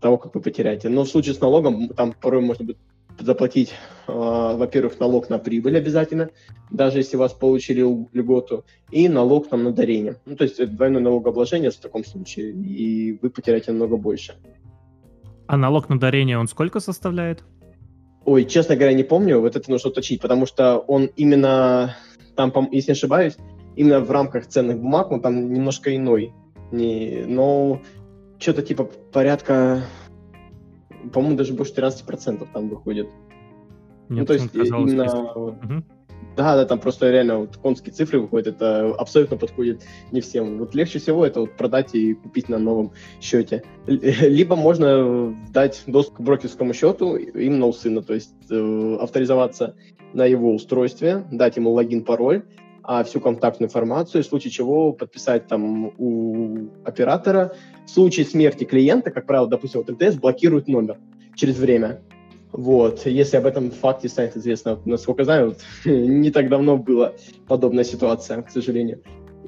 [0.00, 0.88] того, как вы потеряете.
[0.88, 2.78] Но в случае с налогом там порой можно будет
[3.18, 3.74] заплатить,
[4.06, 6.30] э, во-первых, налог на прибыль обязательно,
[6.70, 10.16] даже если вас получили льготу, и налог там на дарение.
[10.24, 14.34] Ну, то есть это двойное налогообложение в таком случае, и вы потеряете намного больше.
[15.46, 17.42] А налог на дарение, он сколько составляет?
[18.24, 21.96] Ой, честно говоря, не помню, вот это нужно уточнить, потому что он именно
[22.34, 23.36] там, если не ошибаюсь,
[23.74, 26.32] именно в рамках ценных бумаг он там немножко иной.
[26.70, 27.80] Не, но
[28.38, 29.84] что-то типа порядка,
[31.08, 33.08] по-моему, даже больше 13% там выходит.
[34.08, 35.32] Нет, ну, то есть именно...
[35.32, 35.84] Угу.
[36.36, 40.58] Да, да, там просто реально вот конские цифры выходят, это абсолютно подходит не всем.
[40.58, 43.64] Вот легче всего это вот продать и купить на новом счете.
[43.86, 49.74] Либо можно дать доступ к брокерскому счету именно у сына, то есть э, авторизоваться
[50.12, 52.44] на его устройстве, дать ему логин, пароль,
[52.90, 57.52] а всю контактную информацию, в случае чего подписать там у оператора.
[57.84, 60.96] В случае смерти клиента, как правило, допустим, вот МТС блокирует номер
[61.34, 62.00] через время.
[62.50, 67.12] Вот, если об этом факте станет известно, насколько знаю, вот, не так давно была
[67.46, 69.02] подобная ситуация, к сожалению.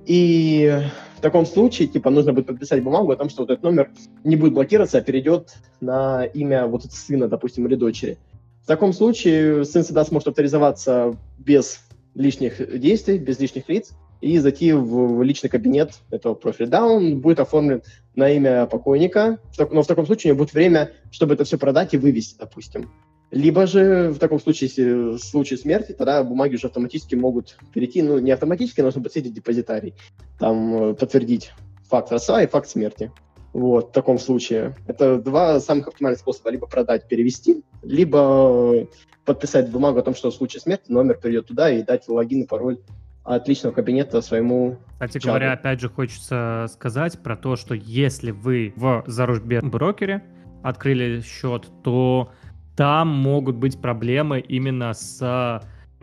[0.05, 0.79] И
[1.17, 3.91] в таком случае, типа, нужно будет подписать бумагу о том, что вот этот номер
[4.23, 8.19] не будет блокироваться, а перейдет на имя вот сына, допустим, или дочери.
[8.63, 11.81] В таком случае сын всегда сможет авторизоваться без
[12.15, 16.67] лишних действий, без лишних лиц, и зайти в личный кабинет этого профиля.
[16.67, 17.83] Да, он будет оформлен
[18.15, 19.39] на имя покойника,
[19.71, 22.91] но в таком случае у него будет время, чтобы это все продать и вывести, допустим.
[23.31, 28.03] Либо же в таком случае, если в случае смерти, тогда бумаги уже автоматически могут перейти,
[28.03, 29.95] ну, не автоматически, нужно подсветить депозитарий,
[30.39, 31.53] там, э, подтвердить
[31.89, 33.13] факт родства и факт смерти.
[33.53, 34.77] Вот, в таком случае.
[34.87, 36.51] Это два самых оптимальных способа.
[36.51, 38.87] Либо продать, перевести, либо
[39.25, 42.47] подписать бумагу о том, что в случае смерти номер придет туда и дать логин и
[42.47, 42.79] пароль
[43.25, 45.29] от личного кабинета своему Кстати чаду.
[45.29, 50.23] говоря, опять же хочется сказать про то, что если вы в зарубежном брокере
[50.63, 52.31] открыли счет, то
[52.77, 55.21] там могут быть проблемы именно с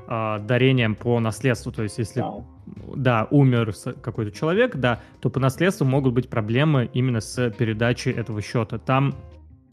[0.07, 1.71] э, дарением по наследству.
[1.71, 2.45] То есть если да,
[2.95, 8.41] да умер какой-то человек, да, то по наследству могут быть проблемы именно с передачей этого
[8.41, 8.77] счета.
[8.77, 9.15] Там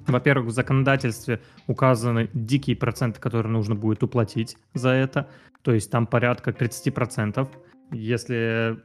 [0.06, 5.28] во-первых, в законодательстве указаны дикие проценты, которые нужно будет уплатить за это.
[5.62, 7.48] То есть там порядка 30%.
[7.92, 8.78] Если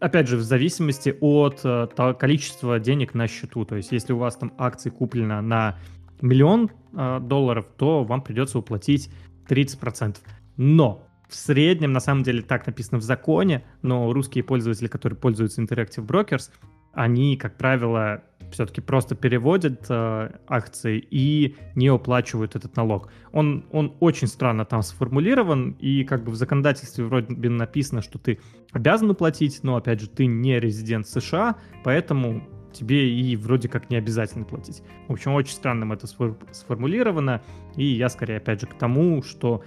[0.00, 3.64] опять же, в зависимости от э, того количества денег на счету.
[3.64, 5.76] То есть, если у вас там акции куплено на
[6.20, 9.10] миллион э, долларов, то вам придется уплатить
[9.48, 10.16] 30%.
[10.56, 15.62] Но в среднем, на самом деле, так написано в законе, но русские пользователи, которые пользуются
[15.62, 16.50] Interactive Brokers,
[16.92, 18.22] они, как правило,
[18.52, 23.10] все-таки просто переводят э, акции и не оплачивают этот налог.
[23.32, 28.18] Он, он очень странно там сформулирован, и как бы в законодательстве вроде бы написано, что
[28.18, 28.38] ты
[28.72, 33.96] обязан уплатить, но, опять же, ты не резидент США, поэтому тебе и вроде как не
[33.96, 34.82] обязательно платить.
[35.08, 36.06] В общем, очень странным это
[36.52, 37.42] сформулировано,
[37.76, 39.62] и я скорее, опять же, к тому, что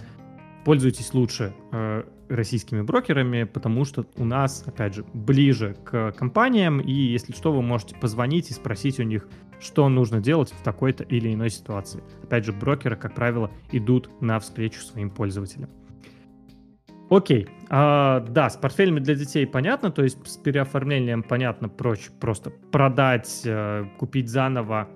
[0.67, 6.91] пользуйтесь лучше э, российскими брокерами, потому что у нас, опять же, ближе к компаниям, и
[6.91, 9.29] если что, вы можете позвонить и спросить у них,
[9.61, 12.03] что нужно делать в такой-то или иной ситуации.
[12.21, 15.69] Опять же, брокеры, как правило, идут на встречу своим пользователям.
[17.09, 22.49] Окей, а, да, с портфелями для детей понятно, то есть с переоформлением понятно проще просто
[22.49, 24.89] продать, э, купить заново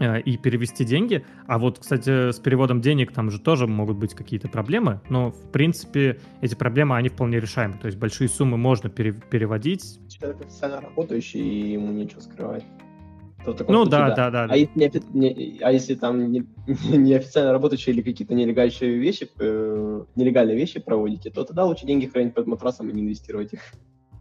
[0.00, 1.24] и перевести деньги.
[1.46, 5.50] А вот, кстати, с переводом денег там же тоже могут быть какие-то проблемы, но, в
[5.50, 7.74] принципе, эти проблемы, они вполне решаемы.
[7.80, 10.00] То есть большие суммы можно пере- переводить.
[10.08, 12.64] Человек официально работающий, и ему нечего скрывать.
[13.46, 14.54] Ну да, да, да, да.
[14.54, 20.56] А, если, не, а если там не, не работающие или какие-то нелегальные вещи, э, нелегальные
[20.56, 23.60] вещи проводите, то тогда лучше деньги хранить под матрасом и не инвестировать их.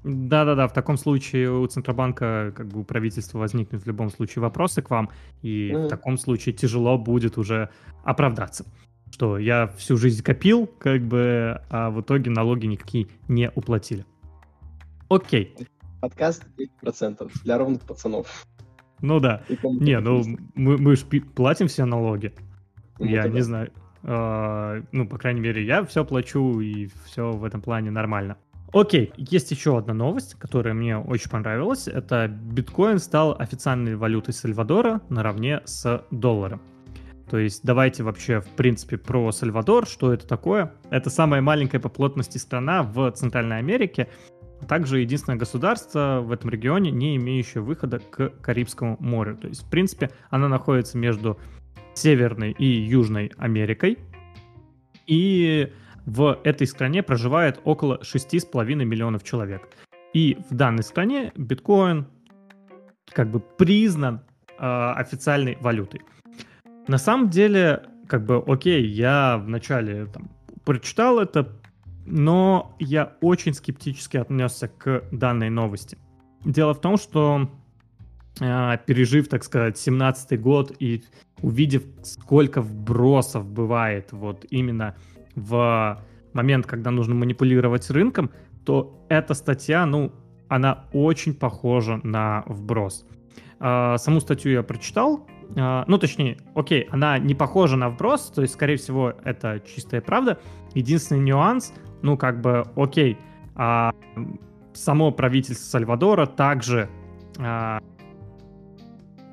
[0.04, 4.82] Да-да-да, в таком случае у Центробанка, как бы у правительства возникнут в любом случае вопросы
[4.82, 5.10] к вам,
[5.42, 5.86] и mm.
[5.86, 7.70] в таком случае тяжело будет уже
[8.04, 8.66] оправдаться.
[9.12, 14.06] Что я всю жизнь копил, как бы, а в итоге налоги никакие не уплатили.
[15.08, 15.56] Окей.
[16.02, 16.44] Подкаст
[16.84, 18.46] 10% для ровных пацанов.
[19.00, 19.44] Ну да.
[19.64, 20.24] Не, ну
[20.56, 22.34] мы, мы же платим все налоги.
[23.00, 23.44] Ну, я не да.
[23.44, 23.72] знаю.
[24.02, 28.38] Uh, ну, по крайней мере, я все плачу, и все в этом плане нормально.
[28.74, 31.88] Окей, есть еще одна новость, которая мне очень понравилась.
[31.88, 36.60] Это биткоин стал официальной валютой Сальвадора наравне с долларом.
[37.30, 40.74] То есть давайте вообще, в принципе, про Сальвадор, что это такое.
[40.90, 44.10] Это самая маленькая по плотности страна в Центральной Америке,
[44.60, 49.38] а также единственное государство в этом регионе, не имеющее выхода к Карибскому морю.
[49.38, 51.40] То есть, в принципе, она находится между
[51.94, 54.00] Северной и Южной Америкой.
[55.06, 55.72] И
[56.06, 59.70] в этой стране проживает около 6,5 миллионов человек.
[60.14, 62.08] И в данной стране биткоин
[63.10, 64.22] как бы признан
[64.60, 66.02] э, официальной валютой.
[66.88, 70.30] На самом деле, как бы, окей, я вначале там,
[70.66, 71.60] прочитал это,
[72.06, 75.98] но я очень скептически отнесся к данной новости.
[76.44, 77.50] Дело в том, что
[78.40, 81.04] э, пережив, так сказать, 17-й год и
[81.42, 84.96] увидев, сколько вбросов бывает вот именно
[85.36, 86.02] в
[86.34, 88.32] момент, когда нужно манипулировать рынком,
[88.66, 90.12] то эта статья, ну,
[90.48, 93.06] она очень похожа на вброс.
[93.60, 98.42] А, саму статью я прочитал, а, ну, точнее, окей, она не похожа на вброс, то
[98.42, 100.40] есть, скорее всего, это чистая правда.
[100.74, 103.18] Единственный нюанс, ну, как бы, окей,
[103.56, 103.94] а,
[104.74, 106.90] само правительство Сальвадора также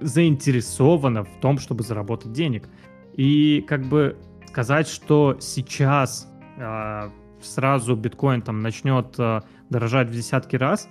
[0.00, 2.68] заинтересовано в том, чтобы заработать денег.
[3.14, 4.16] И как бы
[4.50, 10.88] сказать, что сейчас э, сразу биткоин там начнет э, дорожать в десятки раз,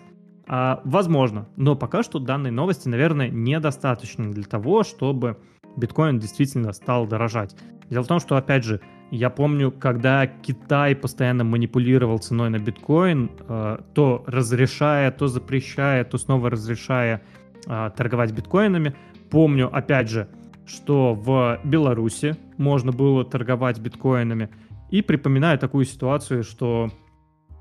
[0.47, 5.37] э, возможно, но пока что данной новости, наверное, недостаточно для того, чтобы
[5.75, 7.53] биткоин действительно стал дорожать.
[7.89, 8.79] Дело в том, что, опять же,
[9.11, 13.29] я помню, когда Китай постоянно манипулировал ценой на биткоин,
[13.93, 17.23] то разрешая, то запрещая, то снова разрешая
[17.65, 18.95] торговать биткоинами.
[19.31, 20.27] Помню, опять же,
[20.67, 24.49] что в Беларуси можно было торговать биткоинами.
[24.91, 26.91] И припоминаю такую ситуацию, что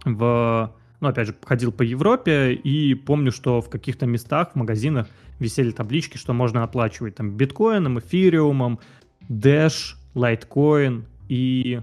[0.04, 0.74] в...
[1.00, 5.70] Ну, опять же, ходил по Европе и помню, что в каких-то местах, в магазинах висели
[5.70, 8.80] таблички, что можно оплачивать там биткоином, эфириумом,
[9.28, 11.80] Dash, Litecoin и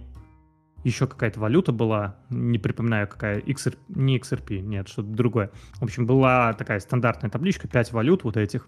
[0.83, 5.51] еще какая-то валюта была, не припоминаю какая, XR, не XRP, нет, что-то другое.
[5.75, 8.67] В общем, была такая стандартная табличка, 5 валют вот этих,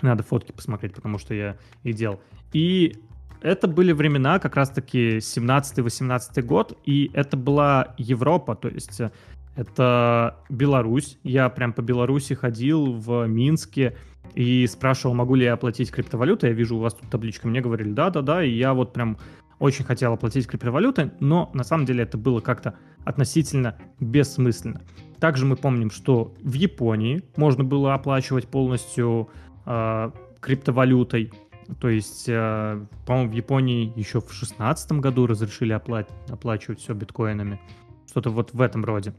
[0.00, 2.20] надо фотки посмотреть, потому что я и делал.
[2.52, 2.96] И
[3.42, 9.10] это были времена как раз-таки 17-18 год, и это была Европа, то есть э,
[9.56, 11.18] это Беларусь.
[11.22, 13.96] Я прям по Беларуси ходил в Минске
[14.34, 16.50] и спрашивал, могу ли я оплатить криптовалютой.
[16.50, 17.48] Я вижу, у вас тут табличка.
[17.48, 19.18] Мне говорили, да-да-да, и я вот прям
[19.58, 22.74] очень хотел оплатить криптовалютой, но на самом деле это было как-то
[23.04, 24.82] относительно бессмысленно.
[25.18, 29.28] Также мы помним, что в Японии можно было оплачивать полностью
[29.66, 30.10] э,
[30.40, 31.32] криптовалютой.
[31.80, 37.60] То есть, э, по-моему, в Японии еще в шестнадцатом году разрешили опла- оплачивать все биткоинами.
[38.08, 39.14] Что-то вот в этом роде.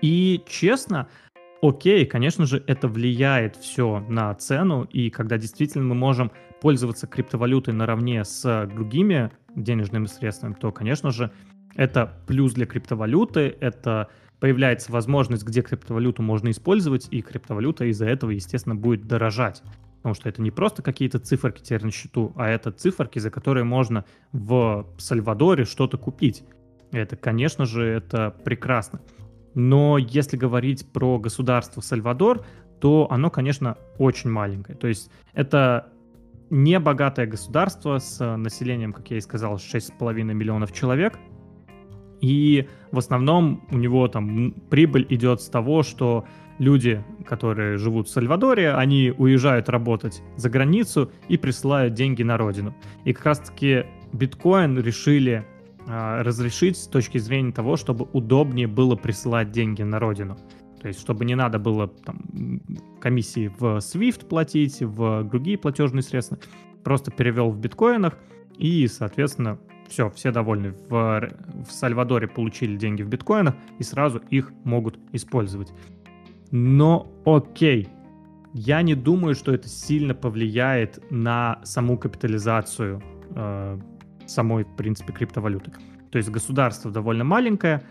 [0.00, 1.08] И честно,
[1.60, 6.30] окей, конечно же, это влияет все на цену, и когда действительно мы можем
[6.60, 11.32] пользоваться криптовалютой наравне с другими денежными средствами, то, конечно же,
[11.74, 14.08] это плюс для криптовалюты, это
[14.40, 19.62] появляется возможность, где криптовалюту можно использовать, и криптовалюта из-за этого, естественно, будет дорожать.
[19.98, 23.64] Потому что это не просто какие-то циферки теперь на счету, а это циферки, за которые
[23.64, 26.44] можно в Сальвадоре что-то купить.
[26.92, 29.00] Это, конечно же, это прекрасно.
[29.54, 32.44] Но если говорить про государство Сальвадор,
[32.80, 34.78] то оно, конечно, очень маленькое.
[34.78, 35.92] То есть это
[36.48, 41.18] не богатое государство с населением, как я и сказал, 6,5 миллионов человек.
[42.20, 46.24] И в основном у него там прибыль идет с того, что
[46.58, 52.74] люди, которые живут в Сальвадоре, они уезжают работать за границу и присылают деньги на родину.
[53.04, 55.46] И как раз-таки биткоин решили
[55.86, 60.36] э, разрешить с точки зрения того, чтобы удобнее было присылать деньги на родину.
[60.80, 62.20] То есть, чтобы не надо было там,
[63.00, 66.38] комиссии в SWIFT платить, в другие платежные средства.
[66.84, 68.16] Просто перевел в биткоинах,
[68.56, 70.74] и, соответственно, все, все довольны.
[70.88, 71.30] В,
[71.66, 75.72] в Сальвадоре получили деньги в биткоинах, и сразу их могут использовать.
[76.50, 77.88] Но окей,
[78.54, 83.02] я не думаю, что это сильно повлияет на саму капитализацию
[83.34, 83.78] э,
[84.26, 85.72] самой, в принципе, криптовалюты.
[86.10, 87.82] То есть государство довольно маленькое,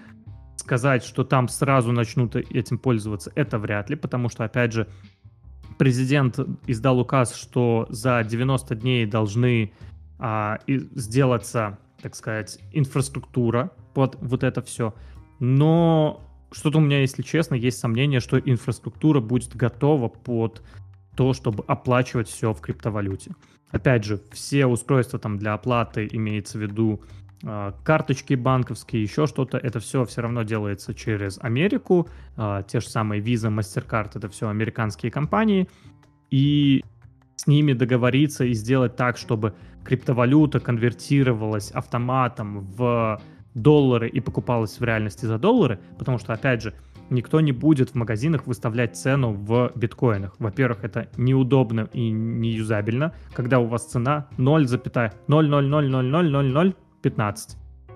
[0.56, 4.88] сказать, что там сразу начнут этим пользоваться, это вряд ли, потому что, опять же,
[5.78, 9.72] президент издал указ, что за 90 дней должны
[10.20, 14.94] а, сделаться, так сказать, инфраструктура под вот это все.
[15.40, 20.62] Но что-то у меня, если честно, есть сомнение, что инфраструктура будет готова под
[21.16, 23.32] то, чтобы оплачивать все в криптовалюте.
[23.72, 27.02] Опять же, все устройства там для оплаты, имеется в виду
[27.44, 32.08] э, карточки банковские, еще что-то, это все все равно делается через Америку.
[32.38, 35.68] Э, те же самые Visa, MasterCard, это все американские компании.
[36.30, 36.84] И
[37.36, 43.22] с ними договориться и сделать так, чтобы криптовалюта конвертировалась автоматом в
[43.58, 46.74] доллары и покупалась в реальности за доллары, потому что, опять же,
[47.10, 50.36] никто не будет в магазинах выставлять цену в биткоинах.
[50.40, 57.38] Во-первых, это неудобно и неюзабельно, когда у вас цена 0,000000015.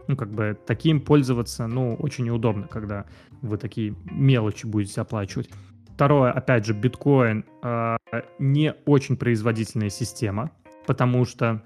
[0.08, 3.06] Ну, как бы таким пользоваться, ну, очень неудобно, когда
[3.42, 5.50] вы такие мелочи будете оплачивать.
[5.94, 7.98] Второе, опять же, биткоин э,
[8.40, 10.50] не очень производительная система,
[10.88, 11.62] потому что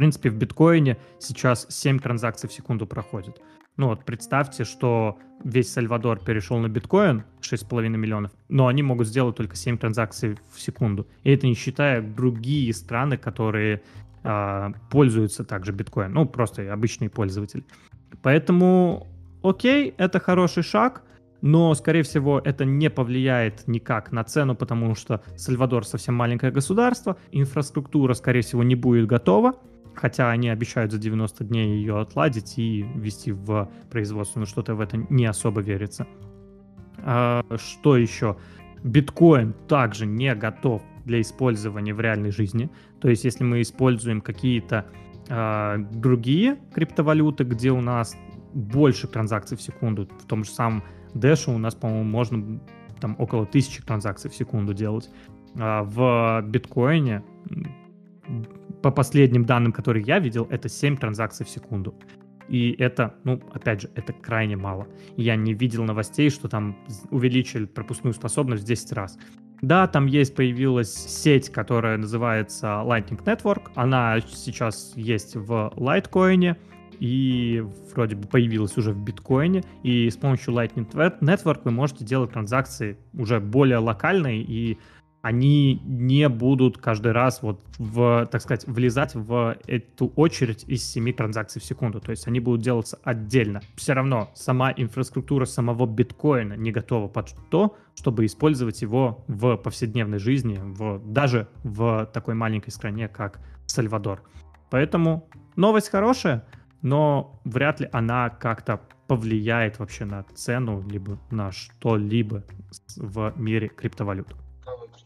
[0.00, 3.42] принципе, в биткоине сейчас 7 транзакций в секунду проходит.
[3.76, 9.36] Ну вот представьте, что весь Сальвадор перешел на биткоин, 6,5 миллионов, но они могут сделать
[9.36, 11.06] только 7 транзакций в секунду.
[11.22, 13.82] И это не считая другие страны, которые
[14.24, 17.62] э, пользуются также биткоином, ну просто обычные пользователи.
[18.22, 19.06] Поэтому,
[19.42, 21.02] окей, это хороший шаг,
[21.42, 27.18] но, скорее всего, это не повлияет никак на цену, потому что Сальвадор совсем маленькое государство,
[27.32, 29.56] инфраструктура, скорее всего, не будет готова,
[29.94, 34.80] хотя они обещают за 90 дней ее отладить и ввести в производство, но что-то в
[34.80, 36.06] это не особо верится.
[36.98, 38.36] А, что еще?
[38.82, 42.70] Биткоин также не готов для использования в реальной жизни.
[43.00, 44.86] То есть, если мы используем какие-то
[45.28, 48.16] а, другие криптовалюты, где у нас
[48.54, 50.82] больше транзакций в секунду, в том же самом
[51.14, 52.60] Dash у нас, по-моему, можно
[53.00, 55.10] там около тысячи транзакций в секунду делать.
[55.58, 57.24] А в биткоине
[58.82, 61.94] по последним данным, которые я видел, это 7 транзакций в секунду.
[62.48, 64.88] И это, ну, опять же, это крайне мало.
[65.16, 66.76] Я не видел новостей, что там
[67.10, 69.18] увеличили пропускную способность в 10 раз.
[69.62, 73.70] Да, там есть, появилась сеть, которая называется Lightning Network.
[73.74, 76.56] Она сейчас есть в Litecoin
[76.98, 77.64] и
[77.94, 79.62] вроде бы появилась уже в биткоине.
[79.82, 84.78] И с помощью Lightning Network вы можете делать транзакции уже более локальные и
[85.22, 91.12] они не будут каждый раз вот в, так сказать, влезать в эту очередь из 7
[91.12, 92.00] транзакций в секунду.
[92.00, 93.60] То есть они будут делаться отдельно.
[93.76, 100.18] Все равно сама инфраструктура самого биткоина не готова под то, чтобы использовать его в повседневной
[100.18, 104.22] жизни, в, даже в такой маленькой стране, как Сальвадор.
[104.70, 106.46] Поэтому новость хорошая,
[106.80, 112.44] но вряд ли она как-то повлияет вообще на цену, либо на что-либо
[112.96, 114.34] в мире криптовалют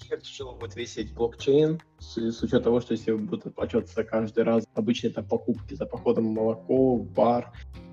[0.08, 4.66] как тяжело будет весить блокчейн, с, с учетом того, что если будут оплачиваться каждый раз,
[4.74, 7.52] обычно это покупки за походом в молоко, в бар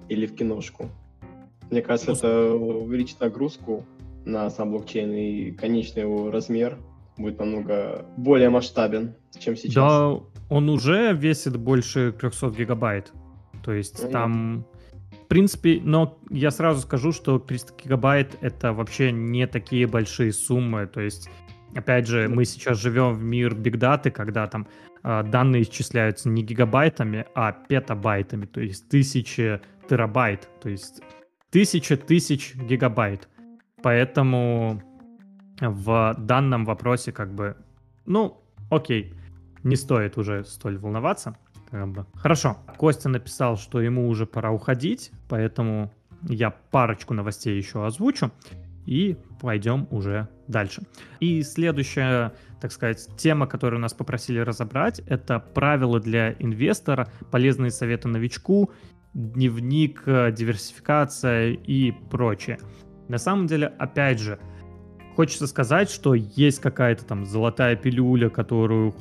[0.10, 0.90] или в киношку.
[1.70, 3.86] Мне кажется, это увеличит нагрузку
[4.26, 6.78] на сам блокчейн, и конечный его размер
[7.18, 9.74] будет намного более масштабен, чем сейчас.
[9.74, 13.12] Да, он уже весит больше 300 гигабайт.
[13.64, 14.12] То есть mm-hmm.
[14.12, 14.66] там
[15.12, 20.88] в принципе, но я сразу скажу, что 300 гигабайт это вообще не такие большие суммы.
[20.88, 21.30] То есть
[21.76, 24.68] Опять же, мы сейчас живем в мир бигдаты, когда там
[25.04, 31.02] э, данные исчисляются не гигабайтами, а петабайтами, то есть тысячи терабайт, то есть
[31.50, 33.28] тысяча тысяч гигабайт.
[33.82, 34.82] Поэтому
[35.60, 37.56] в данном вопросе как бы,
[38.06, 39.14] ну, окей,
[39.64, 41.38] не стоит уже столь волноваться.
[41.70, 42.06] Как бы.
[42.16, 45.92] Хорошо, Костя написал, что ему уже пора уходить, поэтому
[46.24, 48.32] я парочку новостей еще озвучу.
[48.86, 50.84] И пойдем уже дальше.
[51.20, 58.08] И следующая, так сказать, тема, которую нас попросили разобрать, это правила для инвестора, полезные советы
[58.08, 58.72] новичку,
[59.14, 62.60] дневник, э, диверсификация и прочее.
[63.08, 64.40] На самом деле, опять же,
[65.16, 68.96] хочется сказать, что есть какая-то там золотая пилюля, которую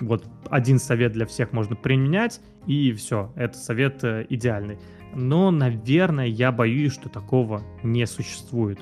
[0.00, 4.78] вот один совет для всех можно применять, и все, это совет э, идеальный.
[5.14, 8.78] Но, наверное, я боюсь, что такого не существует.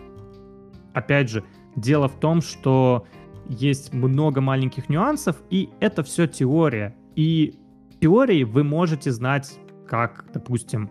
[0.96, 1.44] Опять же,
[1.76, 3.06] дело в том, что
[3.50, 6.96] есть много маленьких нюансов, и это все теория.
[7.14, 7.58] И
[8.00, 10.90] теории вы можете знать, как, допустим,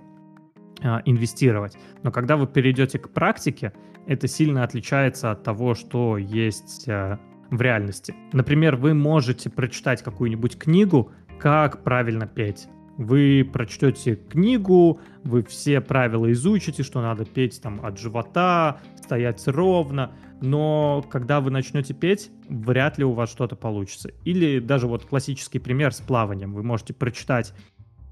[0.83, 1.75] э, инвестировать.
[2.03, 3.73] Но когда вы перейдете к практике,
[4.05, 7.17] это сильно отличается от того, что есть э,
[7.49, 8.13] в реальности.
[8.31, 12.67] Например, вы можете прочитать какую-нибудь книгу, как правильно петь.
[12.97, 20.11] Вы прочтете книгу, вы все правила изучите, что надо петь там от живота, стоять ровно,
[20.41, 24.11] но когда вы начнете петь, вряд ли у вас что-то получится.
[24.23, 26.53] Или даже вот классический пример с плаванием.
[26.53, 27.53] Вы можете прочитать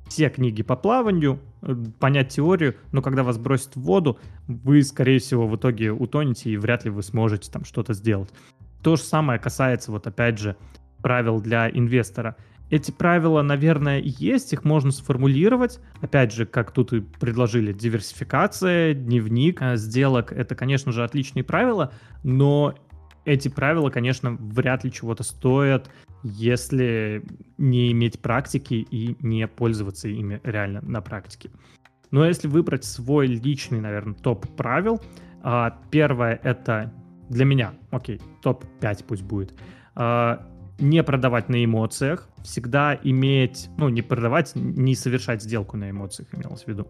[0.07, 5.19] все книги по плаванию, э, понять теорию, но когда вас бросит в воду, вы, скорее
[5.19, 8.29] всего, в итоге утонете и вряд ли вы сможете там что-то сделать.
[8.81, 10.55] То же самое касается, вот опять же,
[11.01, 12.35] правил для инвестора.
[12.69, 15.79] Эти правила, наверное, есть, их можно сформулировать.
[16.01, 21.93] Опять же, как тут и предложили, диверсификация, дневник э, сделок, это, конечно же, отличные правила,
[22.23, 22.75] но
[23.25, 25.89] эти правила, конечно, вряд ли чего-то стоят,
[26.23, 27.23] если
[27.57, 31.51] не иметь практики и не пользоваться ими реально на практике.
[32.11, 35.01] Но если выбрать свой личный, наверное, топ правил,
[35.41, 36.93] а, первое это
[37.29, 39.53] для меня, окей, топ-5 пусть будет,
[39.95, 40.47] а,
[40.79, 46.63] не продавать на эмоциях, всегда иметь, ну, не продавать, не совершать сделку на эмоциях, имелось
[46.63, 46.87] в виду.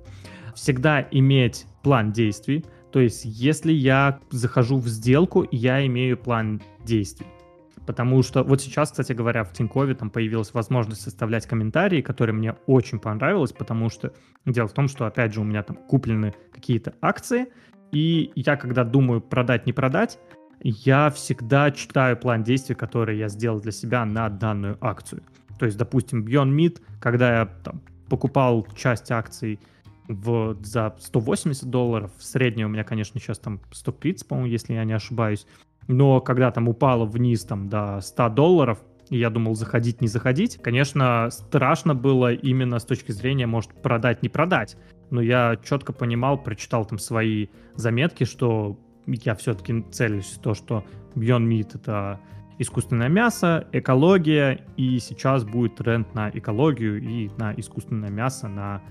[0.55, 7.27] Всегда иметь план действий, то есть если я захожу в сделку, я имею план действий.
[7.85, 12.55] Потому что вот сейчас, кстати говоря, в Тинькове там появилась возможность составлять комментарии, которые мне
[12.65, 14.13] очень понравилось, потому что
[14.45, 17.47] дело в том, что, опять же, у меня там куплены какие-то акции,
[17.91, 20.17] и я, когда думаю продать, не продать,
[20.63, 25.23] я всегда читаю план действий, который я сделал для себя на данную акцию.
[25.59, 29.59] То есть, допустим, Beyond Meat, когда я там, покупал часть акций
[30.07, 34.93] в, за 180 долларов, средняя у меня, конечно, сейчас там 130, по-моему, если я не
[34.93, 35.45] ошибаюсь,
[35.87, 40.57] но когда там упало вниз там до 100 долларов, и я думал заходить, не заходить,
[40.61, 44.77] конечно, страшно было именно с точки зрения, может, продать, не продать.
[45.09, 50.83] Но я четко понимал, прочитал там свои заметки, что я все-таки целюсь в то, что
[51.15, 52.19] Beyond Meat— это
[52.59, 58.81] искусственное мясо, экология, и сейчас будет тренд на экологию и на искусственное мясо, на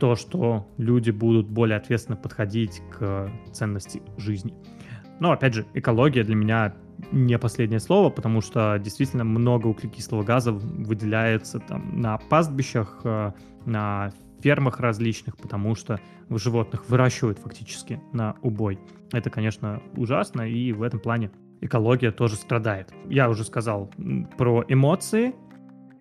[0.00, 4.54] то, что люди будут более ответственно подходить к ценности жизни.
[5.20, 6.74] Но, опять же, экология для меня
[7.12, 13.32] не последнее слово, потому что действительно много углекислого газа выделяется там на пастбищах, э,
[13.64, 18.78] на фермах различных, потому что животных выращивают фактически на убой.
[19.12, 21.30] Это, конечно, ужасно, и в этом плане
[21.60, 22.92] экология тоже страдает.
[23.08, 23.90] Я уже сказал
[24.36, 25.34] про эмоции,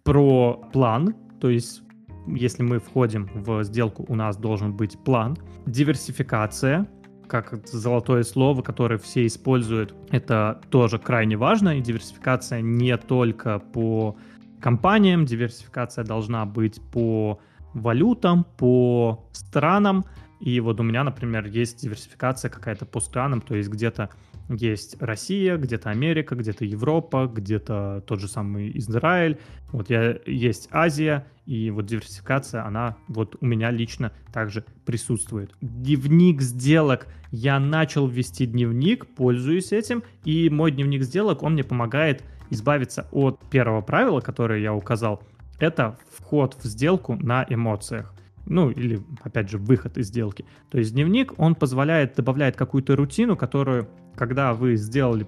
[0.03, 1.81] про план, то есть
[2.27, 6.87] если мы входим в сделку, у нас должен быть план, диверсификация,
[7.27, 14.15] как золотое слово, которое все используют, это тоже крайне важно, и диверсификация не только по
[14.59, 17.39] компаниям, диверсификация должна быть по
[17.75, 20.05] валютам, по странам,
[20.39, 24.09] и вот у меня, например, есть диверсификация какая-то по странам, то есть где-то
[24.49, 29.39] есть Россия, где-то Америка, где-то Европа, где-то тот же самый Израиль.
[29.71, 35.51] Вот я есть Азия, и вот диверсификация, она вот у меня лично также присутствует.
[35.61, 37.07] Дневник сделок.
[37.31, 43.39] Я начал вести дневник, пользуюсь этим, и мой дневник сделок, он мне помогает избавиться от
[43.49, 45.23] первого правила, которое я указал.
[45.59, 48.15] Это вход в сделку на эмоциях
[48.47, 50.45] ну или, опять же, выход из сделки.
[50.69, 55.25] То есть дневник, он позволяет, добавляет какую-то рутину, которую, когда вы сделали,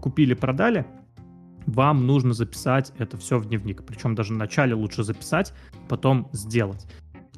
[0.00, 0.86] купили, продали,
[1.66, 3.84] вам нужно записать это все в дневник.
[3.84, 5.52] Причем даже вначале лучше записать,
[5.88, 6.86] потом сделать.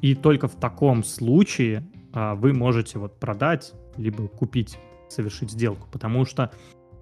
[0.01, 4.77] И только в таком случае а, вы можете вот продать, либо купить,
[5.09, 5.87] совершить сделку.
[5.91, 6.51] Потому что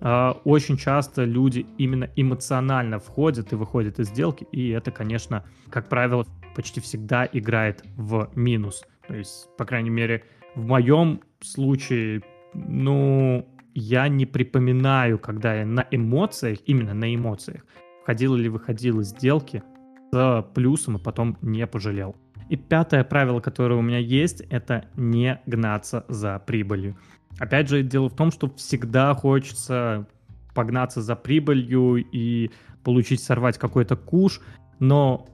[0.01, 6.25] очень часто люди именно эмоционально входят и выходят из сделки, и это, конечно, как правило,
[6.55, 8.83] почти всегда играет в минус.
[9.07, 10.23] То есть, по крайней мере,
[10.55, 12.23] в моем случае,
[12.53, 17.65] ну, я не припоминаю, когда я на эмоциях, именно на эмоциях,
[18.03, 19.63] входил или выходил из сделки
[20.11, 22.15] с плюсом и потом не пожалел.
[22.49, 26.97] И пятое правило, которое у меня есть, это не гнаться за прибылью.
[27.39, 30.07] Опять же, дело в том, что всегда хочется
[30.53, 32.51] погнаться за прибылью и
[32.83, 34.41] получить, сорвать какой-то куш,
[34.79, 35.27] но,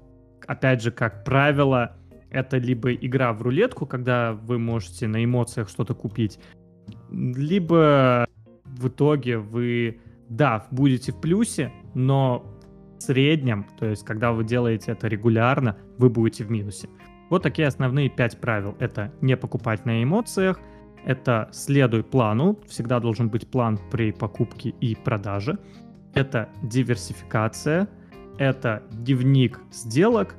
[0.46, 1.98] опять же, как правило,
[2.30, 6.40] это либо игра в рулетку, когда вы можете на эмоциях что-то купить,
[7.10, 8.28] либо
[8.66, 12.46] в итоге вы, да, будете в плюсе, но
[13.00, 16.90] в среднем, то есть когда вы делаете это регулярно, вы будете в минусе.
[17.30, 18.76] Вот такие основные пять правил.
[18.80, 20.60] Это не покупать на эмоциях,
[21.08, 25.58] это следуй плану, всегда должен быть план при покупке и продаже.
[26.14, 27.88] Это диверсификация,
[28.38, 30.36] это дневник сделок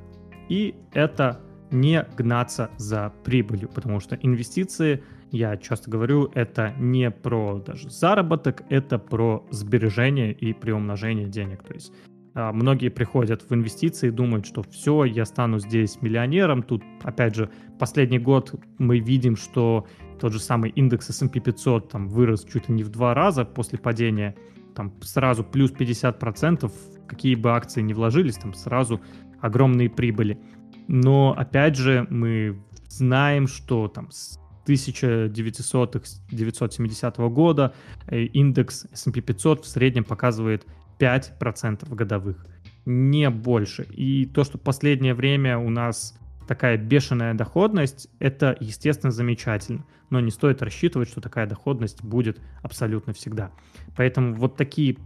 [0.47, 1.39] и это
[1.71, 8.61] не гнаться за прибылью, потому что инвестиции, я часто говорю, это не про даже заработок,
[8.69, 11.63] это про сбережение и приумножение денег.
[11.63, 11.91] То есть
[12.35, 16.61] а, многие приходят в инвестиции и думают, что все, я стану здесь миллионером.
[16.61, 17.49] Тут, опять же,
[17.79, 19.87] последний год мы видим, что
[20.19, 23.79] тот же самый индекс S&P 500 там вырос чуть ли не в два раза после
[23.79, 24.35] падения.
[24.75, 26.71] Там сразу плюс 50%,
[27.07, 28.99] какие бы акции ни вложились, там сразу
[29.41, 30.39] огромные прибыли.
[30.87, 37.73] Но, опять же, мы знаем, что там с 1900-970 года
[38.07, 40.65] э, индекс S&P 500 в среднем показывает
[40.99, 42.45] 5% годовых,
[42.85, 43.83] не больше.
[43.83, 46.19] И то, что последнее время у нас
[46.49, 49.85] такая бешеная доходность, это, естественно, замечательно.
[50.09, 53.51] Но не стоит рассчитывать, что такая доходность будет абсолютно всегда.
[53.95, 54.97] Поэтому вот такие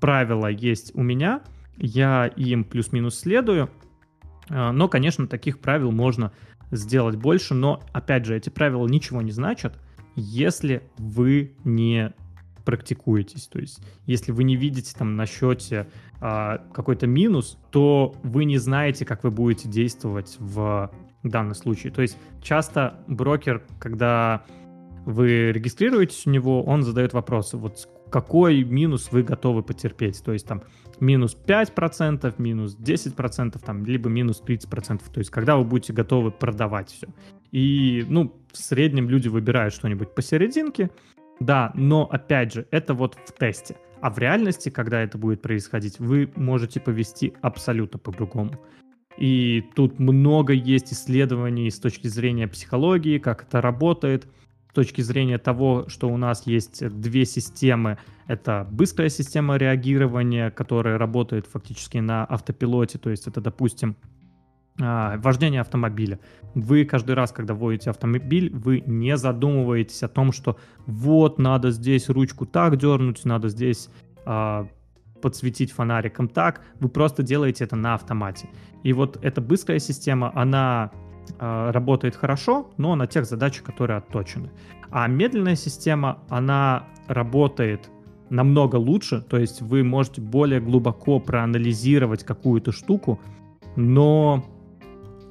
[0.00, 1.42] правила есть у меня.
[1.76, 3.70] Я им плюс-минус следую.
[4.50, 6.32] А, но, конечно, таких правил можно
[6.72, 9.78] сделать больше, но, опять же, эти правила ничего не значат,
[10.16, 12.12] если вы не
[12.68, 13.46] практикуетесь.
[13.46, 15.88] То есть, если вы не видите там на счете
[16.20, 20.90] а, какой-то минус, то вы не знаете, как вы будете действовать в
[21.22, 21.94] данном случае.
[21.94, 24.44] То есть, часто брокер, когда
[25.06, 30.22] вы регистрируетесь у него, он задает вопросы, вот какой минус вы готовы потерпеть.
[30.22, 30.62] То есть, там,
[31.00, 35.00] минус 5%, минус 10%, там, либо минус 30%.
[35.10, 37.06] То есть, когда вы будете готовы продавать все.
[37.50, 40.90] И, ну, в среднем люди выбирают что-нибудь посерединке,
[41.40, 43.76] да, но, опять же, это вот в тесте.
[44.00, 48.58] А в реальности, когда это будет происходить, вы можете повести абсолютно по-другому.
[49.16, 54.28] И тут много есть исследований с точки зрения психологии, как это работает,
[54.70, 57.98] с точки зрения того, что у нас есть две системы.
[58.28, 63.96] Это быстрая система реагирования, которая работает фактически на автопилоте, то есть это, допустим,
[64.78, 66.20] вождение автомобиля.
[66.54, 70.56] Вы каждый раз, когда водите автомобиль, вы не задумываетесь о том, что
[70.86, 73.90] вот надо здесь ручку так дернуть, надо здесь
[74.24, 74.66] а,
[75.20, 76.62] подсветить фонариком так.
[76.80, 78.48] Вы просто делаете это на автомате.
[78.82, 80.90] И вот эта быстрая система, она
[81.38, 84.50] а, работает хорошо, но на тех задачах, которые отточены.
[84.90, 87.90] А медленная система, она работает
[88.30, 93.20] намного лучше, то есть вы можете более глубоко проанализировать какую-то штуку,
[93.76, 94.57] но а,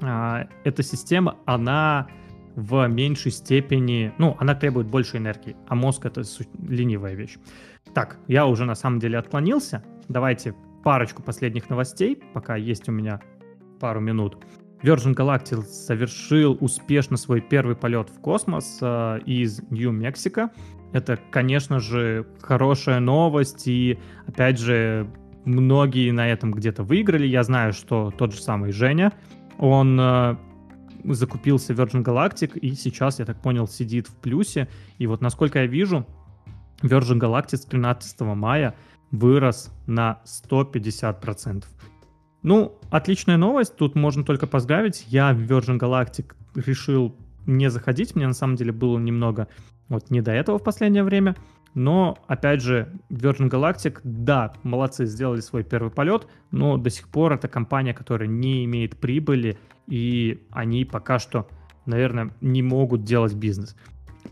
[0.02, 2.08] эта система, она
[2.56, 6.24] в меньшей степени, ну, она требует больше энергии, а мозг это
[6.68, 7.38] ленивая вещь.
[7.94, 9.84] Так, я уже на самом деле отклонился.
[10.08, 13.22] Давайте парочку последних новостей, пока есть у меня
[13.80, 14.38] пару минут.
[14.82, 20.52] Virgin Galactic совершил успешно свой первый полет в космос э, из Нью-Мексико.
[20.94, 25.08] Это, конечно же, хорошая новость, и, опять же,
[25.46, 27.26] многие на этом где-то выиграли.
[27.26, 29.14] Я знаю, что тот же самый Женя,
[29.60, 30.36] он э,
[31.04, 34.68] закупился Virgin Galactic и сейчас, я так понял, сидит в плюсе.
[34.98, 36.06] И вот насколько я вижу,
[36.82, 38.76] Virgin Galactic с 13 мая
[39.12, 41.66] вырос на 150%.
[42.44, 45.06] Ну, отличная новость, тут можно только поздравить.
[45.08, 49.48] Я в Virgin Galactic решил не заходить, мне на самом деле было немного
[49.90, 51.36] вот не до этого в последнее время.
[51.78, 57.34] Но, опять же, Virgin Galactic, да, молодцы, сделали свой первый полет, но до сих пор
[57.34, 61.48] это компания, которая не имеет прибыли, и они пока что,
[61.86, 63.76] наверное, не могут делать бизнес.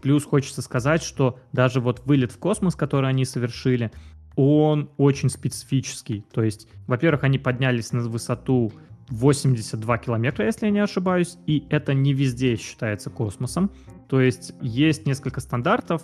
[0.02, 3.91] Плюс хочется сказать, что даже вот вылет в космос, который они совершили,
[4.36, 6.26] он очень специфический.
[6.34, 8.74] То есть, во-первых, они поднялись на высоту
[9.10, 13.70] 82 километра, если я не ошибаюсь, и это не везде считается космосом.
[14.10, 16.02] То есть есть несколько стандартов,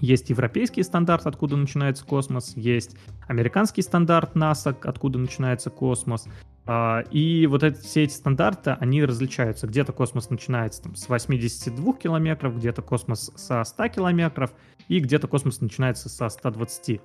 [0.00, 2.96] есть европейский стандарт, откуда начинается космос, есть
[3.28, 6.26] американский стандарт НАСА, откуда начинается космос.
[6.66, 9.66] А, и вот эти, все эти стандарты, они различаются.
[9.66, 14.52] Где-то космос начинается там, с 82 километров, где-то космос со 100 километров,
[14.88, 17.00] и где-то космос начинается со 120.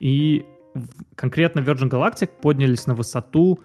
[0.00, 0.46] И
[1.14, 3.60] конкретно Virgin Galactic поднялись на высоту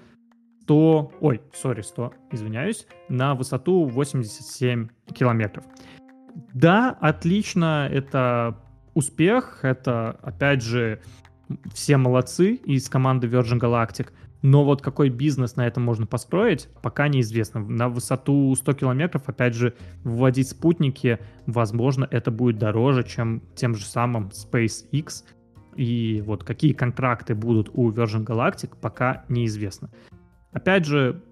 [0.63, 5.63] 100, ой, сори, 100, извиняюсь, на высоту 87 километров.
[6.53, 8.57] Да, отлично, это
[8.93, 11.01] успех, это, опять же,
[11.73, 14.09] все молодцы из команды Virgin Galactic,
[14.41, 17.61] но вот какой бизнес на этом можно построить, пока неизвестно.
[17.61, 19.73] На высоту 100 километров, опять же,
[20.03, 25.23] вводить спутники, возможно, это будет дороже, чем тем же самым SpaceX.
[25.75, 29.89] И вот какие контракты будут у Virgin Galactic, пока неизвестно.
[30.51, 31.23] Опять же,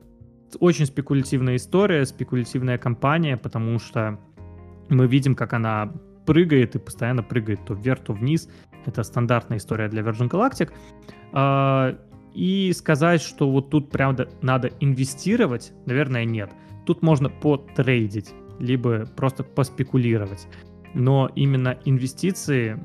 [0.60, 4.20] очень спекулятивная история, спекулятивная компания, потому что
[4.90, 5.92] мы видим, как она
[6.26, 8.50] прыгает и постоянно прыгает то вверх, то вниз.
[8.86, 10.72] Это стандартная история для Virgin Galactic.
[11.32, 11.98] А,
[12.34, 16.52] и сказать, что вот тут, правда, надо инвестировать, наверное, нет.
[16.86, 20.48] Тут можно потрейдить, либо просто поспекулировать.
[20.94, 22.80] Но именно инвестиции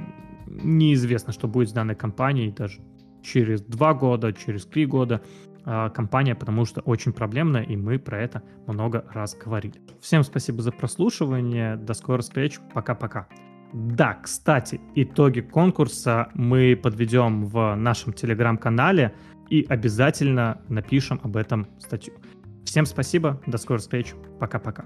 [0.46, 2.80] неизвестно, что будет с данной компанией даже
[3.22, 5.22] через два года, через три года
[5.64, 9.80] компания, потому что очень проблемная, и мы про это много раз говорили.
[10.00, 13.28] Всем спасибо за прослушивание, до скорых встреч, пока-пока.
[13.72, 19.14] Да, кстати, итоги конкурса мы подведем в нашем телеграм-канале
[19.48, 22.14] и обязательно напишем об этом статью.
[22.64, 24.84] Всем спасибо, до скорых встреч, пока-пока.